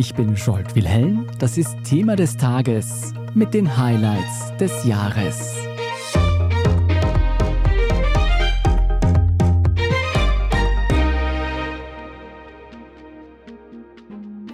Ich 0.00 0.14
bin 0.14 0.34
Scholt 0.34 0.74
Wilhelm. 0.74 1.26
Das 1.38 1.58
ist 1.58 1.76
Thema 1.84 2.16
des 2.16 2.38
Tages 2.38 3.12
mit 3.34 3.52
den 3.52 3.76
Highlights 3.76 4.56
des 4.58 4.86
Jahres. 4.86 5.54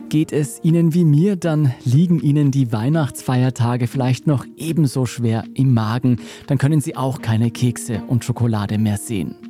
Geht 0.09 0.33
es 0.33 0.59
Ihnen 0.65 0.93
wie 0.95 1.05
mir, 1.05 1.37
dann 1.37 1.73
liegen 1.85 2.19
Ihnen 2.19 2.51
die 2.51 2.73
Weihnachtsfeiertage 2.73 3.87
vielleicht 3.87 4.27
noch 4.27 4.45
ebenso 4.57 5.07
schwer 5.07 5.45
im 5.55 5.73
Magen. 5.73 6.17
Dann 6.49 6.59
können 6.59 6.81
Sie 6.81 6.97
auch 6.97 7.23
keine 7.23 7.53
Kekse 7.53 8.03
und 8.09 8.25
Schokolade 8.25 8.79
mehr 8.79 8.97
sehen. 8.97 9.46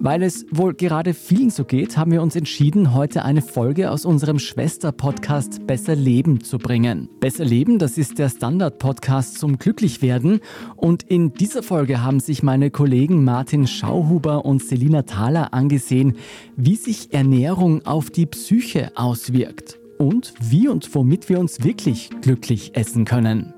Weil 0.00 0.22
es 0.22 0.46
wohl 0.52 0.74
gerade 0.74 1.12
vielen 1.12 1.50
so 1.50 1.64
geht, 1.64 1.96
haben 1.96 2.12
wir 2.12 2.22
uns 2.22 2.36
entschieden, 2.36 2.94
heute 2.94 3.24
eine 3.24 3.42
Folge 3.42 3.90
aus 3.90 4.04
unserem 4.04 4.38
Schwester-Podcast 4.38 5.66
Besser 5.66 5.96
Leben 5.96 6.40
zu 6.44 6.58
bringen. 6.58 7.08
Besser 7.18 7.44
Leben, 7.44 7.80
das 7.80 7.98
ist 7.98 8.20
der 8.20 8.28
Standard-Podcast 8.28 9.38
zum 9.38 9.58
Glücklichwerden. 9.58 10.38
Und 10.76 11.02
in 11.02 11.32
dieser 11.32 11.64
Folge 11.64 12.00
haben 12.00 12.20
sich 12.20 12.44
meine 12.44 12.70
Kollegen 12.70 13.24
Martin 13.24 13.66
Schauhuber 13.66 14.44
und 14.44 14.62
Selina 14.62 15.02
Thaler 15.02 15.52
angesehen, 15.52 16.14
wie 16.56 16.76
sich 16.76 17.12
Ernährung 17.12 17.84
auf 17.84 18.10
die 18.10 18.26
Psyche 18.26 18.92
auswirkt 18.94 19.80
und 19.98 20.32
wie 20.40 20.68
und 20.68 20.94
womit 20.94 21.28
wir 21.28 21.40
uns 21.40 21.64
wirklich 21.64 22.10
glücklich 22.20 22.76
essen 22.76 23.04
können. 23.04 23.52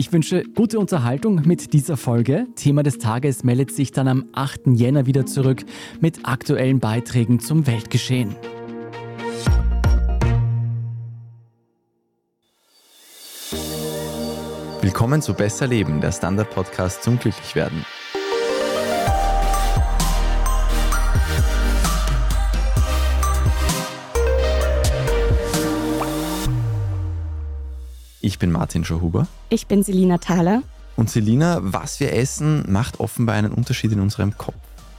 Ich 0.00 0.14
wünsche 0.14 0.44
gute 0.44 0.78
Unterhaltung 0.78 1.42
mit 1.44 1.74
dieser 1.74 1.98
Folge. 1.98 2.46
Thema 2.56 2.82
des 2.82 2.96
Tages 2.96 3.44
meldet 3.44 3.70
sich 3.70 3.92
dann 3.92 4.08
am 4.08 4.24
8. 4.32 4.68
Jänner 4.68 5.04
wieder 5.04 5.26
zurück 5.26 5.62
mit 6.00 6.20
aktuellen 6.26 6.80
Beiträgen 6.80 7.38
zum 7.38 7.66
Weltgeschehen. 7.66 8.34
Willkommen 14.80 15.20
zu 15.20 15.34
Besser 15.34 15.66
Leben, 15.66 16.00
der 16.00 16.12
Standard-Podcast 16.12 17.02
zum 17.02 17.18
Glücklichwerden. 17.18 17.84
Ich 28.22 28.38
bin 28.38 28.50
Martin 28.50 28.82
Schauhuber. 28.82 29.28
Ich 29.52 29.66
bin 29.66 29.82
Selina 29.82 30.18
Thaler. 30.18 30.62
Und 30.94 31.10
Selina, 31.10 31.58
was 31.60 31.98
wir 31.98 32.12
essen, 32.12 32.64
macht 32.68 33.00
offenbar 33.00 33.34
einen 33.34 33.52
Unterschied 33.52 33.90
in 33.90 33.98
unserem 33.98 34.38
Kopf. 34.38 34.54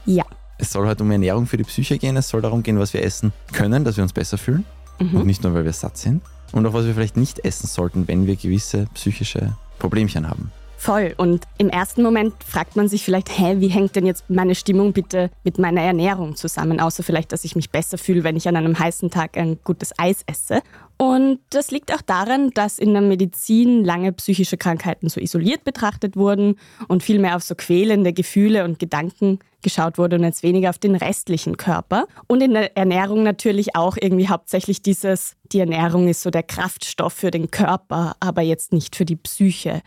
Ja. 0.05 0.25
Es 0.57 0.73
soll 0.73 0.85
heute 0.87 1.03
um 1.03 1.11
Ernährung 1.11 1.47
für 1.47 1.55
die 1.55 1.63
Psyche 1.63 1.97
gehen. 1.97 2.17
Es 2.17 2.27
soll 2.27 2.41
darum 2.41 2.61
gehen, 2.61 2.77
was 2.77 2.93
wir 2.93 3.01
essen 3.01 3.31
können, 3.53 3.85
dass 3.85 3.95
wir 3.95 4.03
uns 4.03 4.11
besser 4.11 4.37
fühlen. 4.37 4.65
Mhm. 4.99 5.21
Und 5.21 5.25
nicht 5.25 5.41
nur, 5.41 5.53
weil 5.53 5.63
wir 5.63 5.71
satt 5.71 5.97
sind. 5.97 6.21
Und 6.51 6.65
auch, 6.65 6.73
was 6.73 6.85
wir 6.85 6.93
vielleicht 6.93 7.15
nicht 7.15 7.45
essen 7.45 7.67
sollten, 7.67 8.09
wenn 8.09 8.27
wir 8.27 8.35
gewisse 8.35 8.87
psychische 8.93 9.53
Problemchen 9.79 10.29
haben. 10.29 10.51
Voll. 10.81 11.13
Und 11.15 11.45
im 11.59 11.69
ersten 11.69 12.01
Moment 12.01 12.33
fragt 12.43 12.75
man 12.75 12.87
sich 12.87 13.05
vielleicht, 13.05 13.29
hä, 13.37 13.57
wie 13.59 13.67
hängt 13.67 13.95
denn 13.95 14.07
jetzt 14.07 14.27
meine 14.31 14.55
Stimmung 14.55 14.93
bitte 14.93 15.29
mit 15.43 15.59
meiner 15.59 15.81
Ernährung 15.81 16.35
zusammen? 16.35 16.79
Außer 16.79 17.03
vielleicht, 17.03 17.31
dass 17.31 17.45
ich 17.45 17.55
mich 17.55 17.69
besser 17.69 17.99
fühle, 17.99 18.23
wenn 18.23 18.35
ich 18.35 18.47
an 18.47 18.55
einem 18.55 18.79
heißen 18.79 19.11
Tag 19.11 19.37
ein 19.37 19.59
gutes 19.63 19.91
Eis 19.99 20.23
esse. 20.25 20.63
Und 20.97 21.37
das 21.51 21.69
liegt 21.69 21.93
auch 21.93 22.01
daran, 22.01 22.49
dass 22.55 22.79
in 22.79 22.93
der 22.93 23.03
Medizin 23.03 23.85
lange 23.85 24.11
psychische 24.13 24.57
Krankheiten 24.57 25.07
so 25.07 25.21
isoliert 25.21 25.63
betrachtet 25.65 26.15
wurden 26.15 26.55
und 26.87 27.03
viel 27.03 27.19
mehr 27.19 27.35
auf 27.35 27.43
so 27.43 27.53
quälende 27.53 28.11
Gefühle 28.11 28.63
und 28.63 28.79
Gedanken 28.79 29.37
geschaut 29.61 29.99
wurde 29.99 30.15
und 30.15 30.23
jetzt 30.23 30.41
weniger 30.41 30.71
auf 30.71 30.79
den 30.79 30.95
restlichen 30.95 31.57
Körper. 31.57 32.07
Und 32.25 32.41
in 32.41 32.55
der 32.55 32.75
Ernährung 32.75 33.21
natürlich 33.21 33.75
auch 33.75 33.97
irgendwie 34.01 34.29
hauptsächlich 34.29 34.81
dieses, 34.81 35.35
die 35.51 35.59
Ernährung 35.59 36.07
ist 36.07 36.21
so 36.23 36.31
der 36.31 36.41
Kraftstoff 36.41 37.13
für 37.13 37.29
den 37.29 37.51
Körper, 37.51 38.15
aber 38.19 38.41
jetzt 38.41 38.73
nicht 38.73 38.95
für 38.95 39.05
die 39.05 39.15
Psyche. 39.15 39.83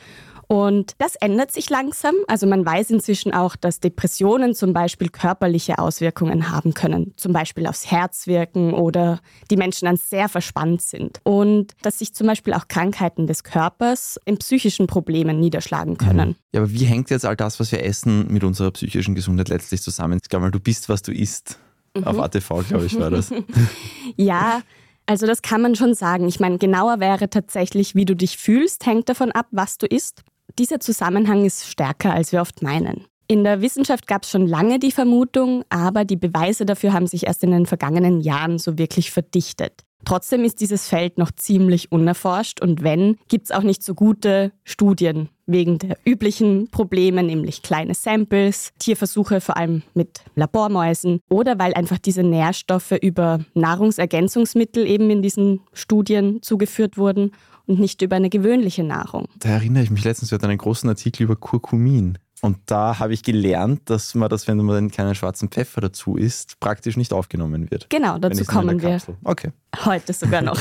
Und 0.54 0.92
das 0.98 1.16
ändert 1.16 1.50
sich 1.50 1.68
langsam. 1.68 2.14
Also 2.28 2.46
man 2.46 2.64
weiß 2.64 2.90
inzwischen 2.90 3.34
auch, 3.34 3.56
dass 3.56 3.80
Depressionen 3.80 4.54
zum 4.54 4.72
Beispiel 4.72 5.08
körperliche 5.08 5.80
Auswirkungen 5.80 6.48
haben 6.48 6.74
können. 6.74 7.12
Zum 7.16 7.32
Beispiel 7.32 7.66
aufs 7.66 7.90
Herz 7.90 8.28
wirken 8.28 8.72
oder 8.72 9.18
die 9.50 9.56
Menschen 9.56 9.86
dann 9.86 9.96
sehr 9.96 10.28
verspannt 10.28 10.80
sind. 10.80 11.18
Und 11.24 11.72
dass 11.82 11.98
sich 11.98 12.14
zum 12.14 12.28
Beispiel 12.28 12.54
auch 12.54 12.68
Krankheiten 12.68 13.26
des 13.26 13.42
Körpers 13.42 14.16
in 14.26 14.38
psychischen 14.38 14.86
Problemen 14.86 15.40
niederschlagen 15.40 15.98
können. 15.98 16.28
Mhm. 16.28 16.36
Ja, 16.52 16.60
aber 16.60 16.70
wie 16.70 16.84
hängt 16.84 17.10
jetzt 17.10 17.24
all 17.24 17.34
das, 17.34 17.58
was 17.58 17.72
wir 17.72 17.84
essen, 17.84 18.32
mit 18.32 18.44
unserer 18.44 18.70
psychischen 18.70 19.16
Gesundheit 19.16 19.48
letztlich 19.48 19.82
zusammen? 19.82 20.20
Ich 20.22 20.28
glaube 20.28 20.44
mal, 20.44 20.50
du 20.52 20.60
bist, 20.60 20.88
was 20.88 21.02
du 21.02 21.10
isst. 21.10 21.58
Mhm. 21.96 22.04
Auf 22.04 22.20
ATV, 22.20 22.68
glaube 22.68 22.86
ich, 22.86 22.96
war 22.96 23.10
das. 23.10 23.32
ja, 24.16 24.62
also 25.06 25.26
das 25.26 25.42
kann 25.42 25.62
man 25.62 25.74
schon 25.74 25.94
sagen. 25.94 26.28
Ich 26.28 26.38
meine, 26.38 26.58
genauer 26.58 27.00
wäre 27.00 27.28
tatsächlich, 27.28 27.96
wie 27.96 28.04
du 28.04 28.14
dich 28.14 28.38
fühlst, 28.38 28.86
hängt 28.86 29.08
davon 29.08 29.32
ab, 29.32 29.48
was 29.50 29.78
du 29.78 29.86
isst. 29.86 30.22
Dieser 30.58 30.80
Zusammenhang 30.80 31.44
ist 31.44 31.66
stärker, 31.66 32.12
als 32.12 32.32
wir 32.32 32.40
oft 32.40 32.62
meinen. 32.62 33.06
In 33.26 33.42
der 33.42 33.62
Wissenschaft 33.62 34.06
gab 34.06 34.24
es 34.24 34.30
schon 34.30 34.46
lange 34.46 34.78
die 34.78 34.92
Vermutung, 34.92 35.64
aber 35.70 36.04
die 36.04 36.16
Beweise 36.16 36.66
dafür 36.66 36.92
haben 36.92 37.06
sich 37.06 37.26
erst 37.26 37.42
in 37.42 37.52
den 37.52 37.66
vergangenen 37.66 38.20
Jahren 38.20 38.58
so 38.58 38.76
wirklich 38.76 39.10
verdichtet. 39.10 39.82
Trotzdem 40.04 40.44
ist 40.44 40.60
dieses 40.60 40.86
Feld 40.86 41.16
noch 41.16 41.30
ziemlich 41.30 41.90
unerforscht 41.90 42.60
und 42.60 42.82
wenn, 42.82 43.16
gibt 43.28 43.46
es 43.46 43.50
auch 43.50 43.62
nicht 43.62 43.82
so 43.82 43.94
gute 43.94 44.52
Studien 44.62 45.30
wegen 45.46 45.78
der 45.78 45.96
üblichen 46.04 46.68
Probleme, 46.70 47.22
nämlich 47.22 47.62
kleine 47.62 47.94
Samples, 47.94 48.72
Tierversuche 48.78 49.40
vor 49.40 49.56
allem 49.56 49.82
mit 49.94 50.20
Labormäusen 50.34 51.20
oder 51.30 51.58
weil 51.58 51.74
einfach 51.74 51.98
diese 51.98 52.22
Nährstoffe 52.22 52.92
über 53.00 53.40
Nahrungsergänzungsmittel 53.54 54.86
eben 54.86 55.10
in 55.10 55.22
diesen 55.22 55.60
Studien 55.72 56.42
zugeführt 56.42 56.98
wurden 56.98 57.32
und 57.66 57.80
nicht 57.80 58.02
über 58.02 58.16
eine 58.16 58.30
gewöhnliche 58.30 58.84
Nahrung. 58.84 59.26
Da 59.38 59.50
erinnere 59.50 59.82
ich 59.82 59.90
mich 59.90 60.04
letztens, 60.04 60.30
wir 60.30 60.36
hatten 60.36 60.46
einen 60.46 60.58
großen 60.58 60.88
Artikel 60.88 61.24
über 61.24 61.36
Kurkumin. 61.36 62.18
Und 62.40 62.58
da 62.66 62.98
habe 62.98 63.14
ich 63.14 63.22
gelernt, 63.22 63.88
dass 63.88 64.14
man 64.14 64.28
das, 64.28 64.46
wenn 64.46 64.58
man 64.58 64.90
keinen 64.90 65.14
schwarzen 65.14 65.48
Pfeffer 65.48 65.80
dazu 65.80 66.16
isst, 66.16 66.60
praktisch 66.60 66.98
nicht 66.98 67.14
aufgenommen 67.14 67.70
wird. 67.70 67.88
Genau, 67.88 68.18
dazu 68.18 68.44
kommen 68.44 68.82
wir. 68.82 69.00
Okay. 69.24 69.50
Heute 69.84 70.12
sogar 70.12 70.42
noch. 70.42 70.60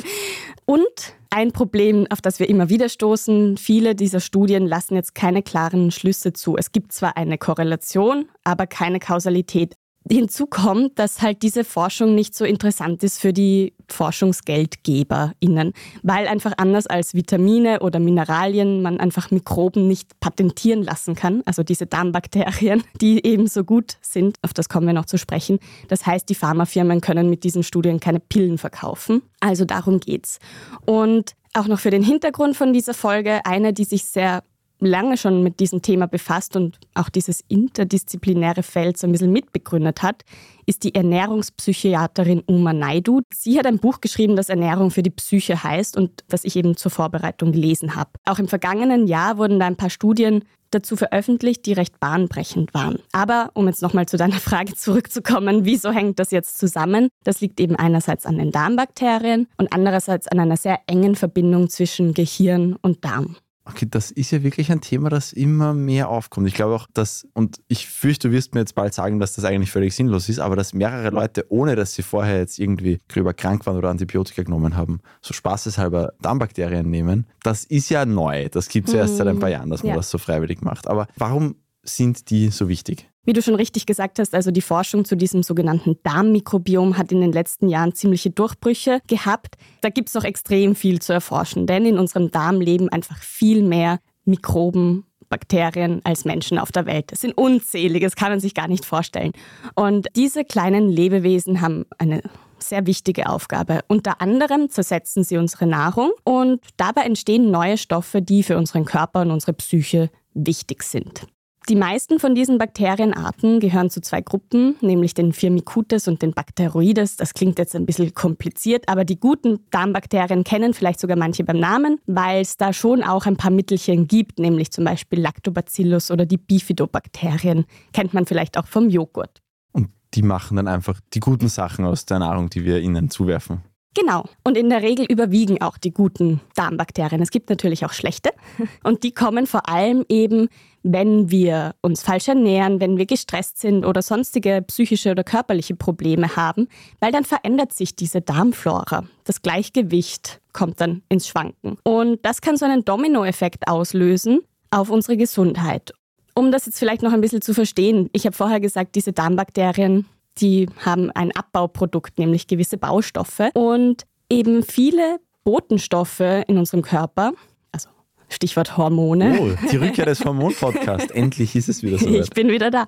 Und 0.64 1.14
ein 1.28 1.52
Problem, 1.52 2.06
auf 2.08 2.22
das 2.22 2.38
wir 2.38 2.48
immer 2.48 2.70
wieder 2.70 2.88
stoßen, 2.88 3.58
viele 3.58 3.94
dieser 3.94 4.20
Studien 4.20 4.66
lassen 4.66 4.94
jetzt 4.94 5.14
keine 5.14 5.42
klaren 5.42 5.90
Schlüsse 5.90 6.32
zu. 6.32 6.56
Es 6.56 6.72
gibt 6.72 6.92
zwar 6.92 7.18
eine 7.18 7.36
Korrelation, 7.36 8.28
aber 8.44 8.66
keine 8.66 8.98
Kausalität. 8.98 9.74
Hinzu 10.10 10.46
kommt, 10.46 10.98
dass 10.98 11.22
halt 11.22 11.42
diese 11.42 11.64
Forschung 11.64 12.14
nicht 12.14 12.34
so 12.34 12.44
interessant 12.44 13.02
ist 13.02 13.20
für 13.20 13.32
die 13.32 13.72
ForschungsgeldgeberInnen, 13.88 15.72
weil 16.02 16.28
einfach 16.28 16.52
anders 16.58 16.86
als 16.86 17.14
Vitamine 17.14 17.80
oder 17.80 18.00
Mineralien 18.00 18.82
man 18.82 19.00
einfach 19.00 19.30
Mikroben 19.30 19.88
nicht 19.88 20.20
patentieren 20.20 20.82
lassen 20.82 21.14
kann, 21.14 21.42
also 21.46 21.62
diese 21.62 21.86
Darmbakterien, 21.86 22.82
die 23.00 23.24
eben 23.24 23.46
so 23.46 23.64
gut 23.64 23.96
sind, 24.02 24.36
auf 24.42 24.52
das 24.52 24.68
kommen 24.68 24.86
wir 24.86 24.94
noch 24.94 25.06
zu 25.06 25.16
sprechen. 25.16 25.58
Das 25.88 26.04
heißt, 26.04 26.28
die 26.28 26.34
Pharmafirmen 26.34 27.00
können 27.00 27.30
mit 27.30 27.42
diesen 27.44 27.62
Studien 27.62 27.98
keine 27.98 28.20
Pillen 28.20 28.58
verkaufen. 28.58 29.22
Also 29.40 29.64
darum 29.64 30.00
geht's. 30.00 30.38
Und 30.84 31.32
auch 31.54 31.66
noch 31.66 31.78
für 31.78 31.90
den 31.90 32.02
Hintergrund 32.02 32.56
von 32.56 32.72
dieser 32.72 32.94
Folge, 32.94 33.40
eine, 33.44 33.72
die 33.72 33.84
sich 33.84 34.04
sehr 34.04 34.42
lange 34.84 35.16
schon 35.16 35.42
mit 35.42 35.60
diesem 35.60 35.82
Thema 35.82 36.06
befasst 36.06 36.56
und 36.56 36.78
auch 36.94 37.08
dieses 37.08 37.42
interdisziplinäre 37.48 38.62
Feld 38.62 38.98
so 38.98 39.06
ein 39.06 39.12
bisschen 39.12 39.32
mitbegründet 39.32 40.02
hat, 40.02 40.22
ist 40.66 40.84
die 40.84 40.94
Ernährungspsychiaterin 40.94 42.42
Uma 42.46 42.72
Naidu. 42.72 43.20
Sie 43.32 43.58
hat 43.58 43.66
ein 43.66 43.78
Buch 43.78 44.00
geschrieben, 44.00 44.36
das 44.36 44.48
Ernährung 44.48 44.90
für 44.90 45.02
die 45.02 45.10
Psyche 45.10 45.62
heißt 45.62 45.96
und 45.96 46.24
das 46.28 46.44
ich 46.44 46.56
eben 46.56 46.76
zur 46.76 46.90
Vorbereitung 46.90 47.52
gelesen 47.52 47.96
habe. 47.96 48.10
Auch 48.24 48.38
im 48.38 48.48
vergangenen 48.48 49.06
Jahr 49.06 49.38
wurden 49.38 49.58
da 49.60 49.66
ein 49.66 49.76
paar 49.76 49.90
Studien 49.90 50.44
dazu 50.74 50.96
veröffentlicht, 50.96 51.66
die 51.66 51.72
recht 51.72 52.00
bahnbrechend 52.00 52.74
waren. 52.74 52.98
Aber 53.12 53.50
um 53.54 53.66
jetzt 53.66 53.82
nochmal 53.82 54.06
zu 54.06 54.16
deiner 54.16 54.40
Frage 54.40 54.74
zurückzukommen, 54.74 55.64
wieso 55.64 55.92
hängt 55.92 56.18
das 56.18 56.30
jetzt 56.30 56.58
zusammen? 56.58 57.08
Das 57.22 57.40
liegt 57.40 57.60
eben 57.60 57.76
einerseits 57.76 58.26
an 58.26 58.38
den 58.38 58.50
Darmbakterien 58.50 59.46
und 59.56 59.72
andererseits 59.72 60.26
an 60.28 60.40
einer 60.40 60.56
sehr 60.56 60.80
engen 60.86 61.14
Verbindung 61.14 61.68
zwischen 61.70 62.14
Gehirn 62.14 62.76
und 62.82 63.04
Darm. 63.04 63.36
Okay, 63.66 63.86
das 63.90 64.10
ist 64.10 64.30
ja 64.30 64.42
wirklich 64.42 64.70
ein 64.70 64.82
Thema, 64.82 65.08
das 65.08 65.32
immer 65.32 65.72
mehr 65.72 66.10
aufkommt. 66.10 66.46
Ich 66.46 66.54
glaube 66.54 66.74
auch, 66.74 66.86
dass, 66.92 67.26
und 67.32 67.62
ich 67.66 67.86
fürchte, 67.86 68.28
du 68.28 68.34
wirst 68.34 68.54
mir 68.54 68.60
jetzt 68.60 68.74
bald 68.74 68.92
sagen, 68.92 69.20
dass 69.20 69.32
das 69.34 69.44
eigentlich 69.46 69.70
völlig 69.70 69.94
sinnlos 69.94 70.28
ist, 70.28 70.38
aber 70.38 70.54
dass 70.54 70.74
mehrere 70.74 71.08
Leute, 71.08 71.46
ohne 71.48 71.74
dass 71.74 71.94
sie 71.94 72.02
vorher 72.02 72.38
jetzt 72.38 72.58
irgendwie 72.58 73.00
gröber 73.08 73.32
krank 73.32 73.64
waren 73.64 73.78
oder 73.78 73.88
Antibiotika 73.88 74.42
genommen 74.42 74.76
haben, 74.76 75.00
so 75.22 75.32
spaßeshalber 75.32 76.12
Darmbakterien 76.20 76.90
nehmen, 76.90 77.26
das 77.42 77.64
ist 77.64 77.88
ja 77.88 78.04
neu. 78.04 78.50
Das 78.50 78.68
gibt 78.68 78.88
es 78.88 78.94
ja 78.94 79.00
erst 79.00 79.16
seit 79.16 79.28
ein 79.28 79.38
paar 79.38 79.50
Jahren, 79.50 79.70
dass 79.70 79.82
man 79.82 79.90
ja. 79.90 79.96
das 79.96 80.10
so 80.10 80.18
freiwillig 80.18 80.60
macht. 80.60 80.86
Aber 80.86 81.06
warum 81.16 81.56
sind 81.82 82.28
die 82.28 82.48
so 82.48 82.68
wichtig? 82.68 83.08
Wie 83.24 83.32
du 83.32 83.40
schon 83.40 83.54
richtig 83.54 83.86
gesagt 83.86 84.18
hast, 84.18 84.34
also 84.34 84.50
die 84.50 84.60
Forschung 84.60 85.04
zu 85.04 85.16
diesem 85.16 85.42
sogenannten 85.42 85.96
Darmmikrobiom 86.02 86.98
hat 86.98 87.10
in 87.10 87.22
den 87.22 87.32
letzten 87.32 87.68
Jahren 87.68 87.94
ziemliche 87.94 88.30
Durchbrüche 88.30 89.00
gehabt. 89.06 89.56
Da 89.80 89.88
gibt 89.88 90.08
es 90.08 90.14
noch 90.14 90.24
extrem 90.24 90.74
viel 90.74 91.00
zu 91.00 91.12
erforschen, 91.14 91.66
denn 91.66 91.86
in 91.86 91.98
unserem 91.98 92.30
Darm 92.30 92.60
leben 92.60 92.90
einfach 92.90 93.18
viel 93.18 93.62
mehr 93.62 94.00
Mikroben, 94.26 95.04
Bakterien 95.30 96.00
als 96.04 96.24
Menschen 96.26 96.58
auf 96.58 96.70
der 96.70 96.84
Welt. 96.84 97.12
Das 97.12 97.20
sind 97.22 97.36
unzählige, 97.36 98.06
das 98.06 98.14
kann 98.14 98.30
man 98.30 98.40
sich 98.40 98.54
gar 98.54 98.68
nicht 98.68 98.84
vorstellen. 98.84 99.32
Und 99.74 100.06
diese 100.14 100.44
kleinen 100.44 100.88
Lebewesen 100.88 101.62
haben 101.62 101.86
eine 101.98 102.22
sehr 102.58 102.86
wichtige 102.86 103.28
Aufgabe. 103.28 103.80
Unter 103.88 104.20
anderem 104.20 104.68
zersetzen 104.68 105.24
sie 105.24 105.38
unsere 105.38 105.66
Nahrung 105.66 106.12
und 106.24 106.60
dabei 106.76 107.02
entstehen 107.02 107.50
neue 107.50 107.78
Stoffe, 107.78 108.22
die 108.22 108.42
für 108.42 108.56
unseren 108.56 108.84
Körper 108.84 109.22
und 109.22 109.30
unsere 109.30 109.54
Psyche 109.54 110.10
wichtig 110.34 110.82
sind. 110.82 111.26
Die 111.70 111.76
meisten 111.76 112.18
von 112.18 112.34
diesen 112.34 112.58
Bakterienarten 112.58 113.58
gehören 113.58 113.88
zu 113.88 114.02
zwei 114.02 114.20
Gruppen, 114.20 114.76
nämlich 114.82 115.14
den 115.14 115.32
Firmicutes 115.32 116.08
und 116.08 116.20
den 116.20 116.34
Bacteroides. 116.34 117.16
Das 117.16 117.32
klingt 117.32 117.58
jetzt 117.58 117.74
ein 117.74 117.86
bisschen 117.86 118.12
kompliziert, 118.12 118.86
aber 118.86 119.06
die 119.06 119.18
guten 119.18 119.60
Darmbakterien 119.70 120.44
kennen 120.44 120.74
vielleicht 120.74 121.00
sogar 121.00 121.16
manche 121.16 121.42
beim 121.42 121.58
Namen, 121.58 122.00
weil 122.06 122.42
es 122.42 122.58
da 122.58 122.74
schon 122.74 123.02
auch 123.02 123.24
ein 123.24 123.38
paar 123.38 123.50
Mittelchen 123.50 124.08
gibt, 124.08 124.38
nämlich 124.38 124.72
zum 124.72 124.84
Beispiel 124.84 125.20
Lactobacillus 125.20 126.10
oder 126.10 126.26
die 126.26 126.36
Bifidobakterien. 126.36 127.64
Kennt 127.94 128.12
man 128.12 128.26
vielleicht 128.26 128.58
auch 128.58 128.66
vom 128.66 128.90
Joghurt. 128.90 129.40
Und 129.72 129.88
die 130.12 130.22
machen 130.22 130.58
dann 130.58 130.68
einfach 130.68 131.00
die 131.14 131.20
guten 131.20 131.48
Sachen 131.48 131.86
aus 131.86 132.04
der 132.04 132.18
Nahrung, 132.18 132.50
die 132.50 132.66
wir 132.66 132.80
ihnen 132.80 133.08
zuwerfen. 133.08 133.62
Genau. 133.94 134.24
Und 134.42 134.56
in 134.56 134.70
der 134.70 134.82
Regel 134.82 135.06
überwiegen 135.06 135.62
auch 135.62 135.78
die 135.78 135.92
guten 135.92 136.40
Darmbakterien. 136.56 137.22
Es 137.22 137.30
gibt 137.30 137.48
natürlich 137.48 137.84
auch 137.84 137.92
schlechte. 137.92 138.30
Und 138.82 139.04
die 139.04 139.12
kommen 139.12 139.46
vor 139.46 139.68
allem 139.68 140.04
eben, 140.08 140.48
wenn 140.82 141.30
wir 141.30 141.74
uns 141.80 142.02
falsch 142.02 142.28
ernähren, 142.28 142.80
wenn 142.80 142.98
wir 142.98 143.06
gestresst 143.06 143.58
sind 143.58 143.84
oder 143.84 144.02
sonstige 144.02 144.62
psychische 144.66 145.12
oder 145.12 145.24
körperliche 145.24 145.76
Probleme 145.76 146.36
haben, 146.36 146.68
weil 147.00 147.12
dann 147.12 147.24
verändert 147.24 147.72
sich 147.72 147.94
diese 147.94 148.20
Darmflora. 148.20 149.04
Das 149.24 149.40
Gleichgewicht 149.42 150.40
kommt 150.52 150.80
dann 150.80 151.02
ins 151.08 151.28
Schwanken. 151.28 151.78
Und 151.84 152.24
das 152.24 152.40
kann 152.40 152.56
so 152.56 152.64
einen 152.64 152.84
Dominoeffekt 152.84 153.68
auslösen 153.68 154.40
auf 154.70 154.90
unsere 154.90 155.16
Gesundheit. 155.16 155.92
Um 156.34 156.50
das 156.50 156.66
jetzt 156.66 156.80
vielleicht 156.80 157.02
noch 157.02 157.12
ein 157.12 157.20
bisschen 157.20 157.42
zu 157.42 157.54
verstehen, 157.54 158.10
ich 158.12 158.26
habe 158.26 158.34
vorher 158.34 158.58
gesagt, 158.58 158.96
diese 158.96 159.12
Darmbakterien 159.12 160.06
die 160.38 160.68
haben 160.84 161.10
ein 161.10 161.32
Abbauprodukt, 161.32 162.18
nämlich 162.18 162.46
gewisse 162.46 162.76
Baustoffe. 162.76 163.50
Und 163.54 164.04
eben 164.30 164.62
viele 164.62 165.20
Botenstoffe 165.44 166.20
in 166.46 166.58
unserem 166.58 166.82
Körper, 166.82 167.32
also 167.72 167.88
Stichwort 168.28 168.76
Hormone. 168.76 169.38
Oh, 169.38 169.68
die 169.70 169.76
Rückkehr 169.76 170.06
des 170.06 170.24
Hormon-Podcasts. 170.24 171.10
Endlich 171.14 171.54
ist 171.54 171.68
es 171.68 171.82
wieder 171.82 171.98
so. 171.98 172.08
Ich 172.08 172.30
bin 172.30 172.48
wieder 172.48 172.70
da. 172.70 172.86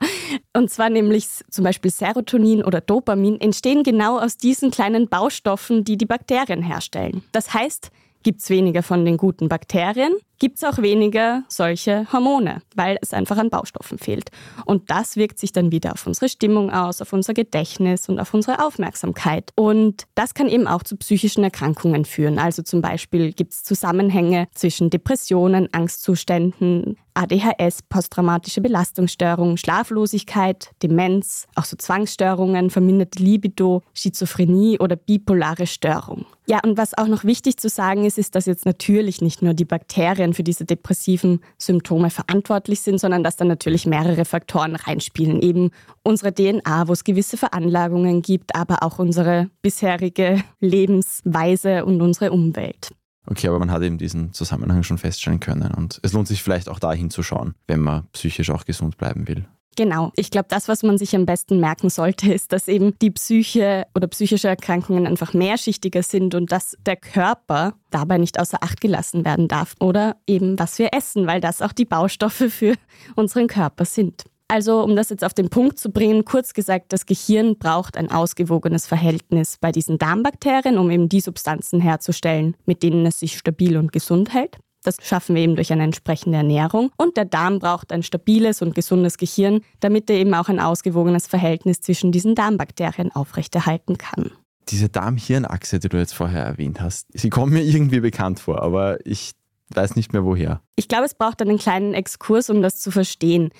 Und 0.54 0.70
zwar 0.70 0.90
nämlich 0.90 1.28
zum 1.50 1.64
Beispiel 1.64 1.90
Serotonin 1.90 2.64
oder 2.64 2.80
Dopamin 2.80 3.40
entstehen 3.40 3.82
genau 3.82 4.18
aus 4.18 4.36
diesen 4.36 4.70
kleinen 4.70 5.08
Baustoffen, 5.08 5.84
die 5.84 5.96
die 5.98 6.06
Bakterien 6.06 6.62
herstellen. 6.62 7.22
Das 7.32 7.52
heißt, 7.52 7.90
Gibt 8.26 8.40
es 8.40 8.50
weniger 8.50 8.82
von 8.82 9.04
den 9.04 9.18
guten 9.18 9.48
Bakterien, 9.48 10.12
gibt 10.38 10.56
es 10.56 10.64
auch 10.64 10.78
weniger 10.78 11.44
solche 11.48 12.10
Hormone, 12.12 12.62
weil 12.74 12.98
es 13.00 13.12
einfach 13.12 13.38
an 13.38 13.50
Baustoffen 13.50 13.98
fehlt. 13.98 14.30
Und 14.64 14.90
das 14.90 15.16
wirkt 15.16 15.38
sich 15.38 15.52
dann 15.52 15.72
wieder 15.72 15.92
auf 15.92 16.06
unsere 16.06 16.28
Stimmung 16.28 16.70
aus, 16.70 17.00
auf 17.00 17.12
unser 17.12 17.34
Gedächtnis 17.34 18.08
und 18.08 18.20
auf 18.20 18.34
unsere 18.34 18.64
Aufmerksamkeit. 18.64 19.50
Und 19.54 20.04
das 20.14 20.34
kann 20.34 20.48
eben 20.48 20.66
auch 20.66 20.82
zu 20.82 20.96
psychischen 20.96 21.44
Erkrankungen 21.44 22.04
führen. 22.04 22.38
Also 22.38 22.62
zum 22.62 22.82
Beispiel 22.82 23.32
gibt 23.32 23.52
es 23.52 23.64
Zusammenhänge 23.64 24.48
zwischen 24.54 24.90
Depressionen, 24.90 25.68
Angstzuständen, 25.72 26.96
ADHS, 27.16 27.82
posttraumatische 27.88 28.60
Belastungsstörungen, 28.60 29.56
Schlaflosigkeit, 29.56 30.70
Demenz, 30.82 31.46
auch 31.54 31.64
so 31.64 31.76
Zwangsstörungen, 31.76 32.68
verminderte 32.68 33.22
Libido, 33.22 33.82
Schizophrenie 33.94 34.78
oder 34.78 34.96
bipolare 34.96 35.66
Störung. 35.66 36.26
Ja, 36.48 36.60
und 36.62 36.76
was 36.78 36.96
auch 36.96 37.08
noch 37.08 37.24
wichtig 37.24 37.56
zu 37.56 37.68
sagen 37.68 38.04
ist, 38.04 38.18
ist, 38.18 38.34
dass 38.34 38.46
jetzt 38.46 38.66
natürlich 38.66 39.20
nicht 39.20 39.42
nur 39.42 39.54
die 39.54 39.64
Bakterien 39.64 40.25
für 40.34 40.42
diese 40.42 40.64
depressiven 40.64 41.40
Symptome 41.58 42.10
verantwortlich 42.10 42.80
sind, 42.80 42.98
sondern 42.98 43.22
dass 43.22 43.36
da 43.36 43.44
natürlich 43.44 43.86
mehrere 43.86 44.24
Faktoren 44.24 44.76
reinspielen. 44.76 45.40
Eben 45.42 45.70
unsere 46.02 46.32
DNA, 46.32 46.88
wo 46.88 46.92
es 46.92 47.04
gewisse 47.04 47.36
Veranlagungen 47.36 48.22
gibt, 48.22 48.54
aber 48.54 48.82
auch 48.82 48.98
unsere 48.98 49.50
bisherige 49.62 50.42
Lebensweise 50.60 51.84
und 51.84 52.00
unsere 52.00 52.32
Umwelt. 52.32 52.90
Okay, 53.28 53.48
aber 53.48 53.58
man 53.58 53.72
hat 53.72 53.82
eben 53.82 53.98
diesen 53.98 54.32
Zusammenhang 54.32 54.84
schon 54.84 54.98
feststellen 54.98 55.40
können 55.40 55.72
und 55.74 55.98
es 56.02 56.12
lohnt 56.12 56.28
sich 56.28 56.42
vielleicht 56.42 56.68
auch 56.68 56.78
da 56.78 56.92
hinzuschauen, 56.92 57.54
wenn 57.66 57.80
man 57.80 58.06
psychisch 58.12 58.50
auch 58.50 58.64
gesund 58.64 58.98
bleiben 58.98 59.26
will. 59.26 59.46
Genau. 59.76 60.10
Ich 60.16 60.30
glaube, 60.30 60.46
das, 60.48 60.68
was 60.68 60.82
man 60.82 60.96
sich 60.98 61.14
am 61.14 61.26
besten 61.26 61.60
merken 61.60 61.90
sollte, 61.90 62.32
ist, 62.34 62.52
dass 62.52 62.66
eben 62.66 62.98
die 63.00 63.10
Psyche 63.10 63.86
oder 63.94 64.08
psychische 64.08 64.48
Erkrankungen 64.48 65.06
einfach 65.06 65.34
mehrschichtiger 65.34 66.02
sind 66.02 66.34
und 66.34 66.50
dass 66.50 66.76
der 66.84 66.96
Körper 66.96 67.74
dabei 67.90 68.18
nicht 68.18 68.40
außer 68.40 68.62
Acht 68.62 68.80
gelassen 68.80 69.24
werden 69.24 69.48
darf. 69.48 69.74
Oder 69.78 70.16
eben, 70.26 70.58
was 70.58 70.78
wir 70.78 70.92
essen, 70.92 71.26
weil 71.26 71.40
das 71.40 71.62
auch 71.62 71.72
die 71.72 71.84
Baustoffe 71.84 72.50
für 72.50 72.74
unseren 73.14 73.46
Körper 73.46 73.84
sind. 73.84 74.24
Also, 74.48 74.82
um 74.82 74.94
das 74.94 75.10
jetzt 75.10 75.24
auf 75.24 75.34
den 75.34 75.50
Punkt 75.50 75.76
zu 75.78 75.90
bringen, 75.90 76.24
kurz 76.24 76.54
gesagt, 76.54 76.92
das 76.92 77.04
Gehirn 77.04 77.58
braucht 77.58 77.96
ein 77.96 78.12
ausgewogenes 78.12 78.86
Verhältnis 78.86 79.58
bei 79.60 79.72
diesen 79.72 79.98
Darmbakterien, 79.98 80.78
um 80.78 80.88
eben 80.90 81.08
die 81.08 81.20
Substanzen 81.20 81.80
herzustellen, 81.80 82.56
mit 82.64 82.84
denen 82.84 83.04
es 83.06 83.18
sich 83.18 83.36
stabil 83.36 83.76
und 83.76 83.92
gesund 83.92 84.32
hält. 84.32 84.58
Das 84.86 84.96
schaffen 85.02 85.34
wir 85.34 85.42
eben 85.42 85.56
durch 85.56 85.72
eine 85.72 85.82
entsprechende 85.82 86.38
Ernährung. 86.38 86.90
Und 86.96 87.16
der 87.16 87.24
Darm 87.24 87.58
braucht 87.58 87.92
ein 87.92 88.04
stabiles 88.04 88.62
und 88.62 88.74
gesundes 88.74 89.18
Gehirn, 89.18 89.60
damit 89.80 90.08
er 90.08 90.16
eben 90.16 90.32
auch 90.34 90.48
ein 90.48 90.60
ausgewogenes 90.60 91.26
Verhältnis 91.26 91.80
zwischen 91.80 92.12
diesen 92.12 92.36
Darmbakterien 92.36 93.10
aufrechterhalten 93.12 93.98
kann. 93.98 94.30
Diese 94.68 94.88
Darm-Hirn-Achse, 94.88 95.80
die 95.80 95.88
du 95.88 95.96
jetzt 95.96 96.14
vorher 96.14 96.44
erwähnt 96.44 96.80
hast, 96.80 97.06
sie 97.12 97.30
kommt 97.30 97.52
mir 97.52 97.62
irgendwie 97.62 98.00
bekannt 98.00 98.38
vor, 98.38 98.62
aber 98.62 99.04
ich 99.04 99.32
weiß 99.74 99.96
nicht 99.96 100.12
mehr 100.12 100.24
woher. 100.24 100.60
Ich 100.76 100.86
glaube, 100.86 101.04
es 101.04 101.14
braucht 101.14 101.42
einen 101.42 101.58
kleinen 101.58 101.94
Exkurs, 101.94 102.48
um 102.50 102.62
das 102.62 102.78
zu 102.78 102.90
verstehen 102.90 103.50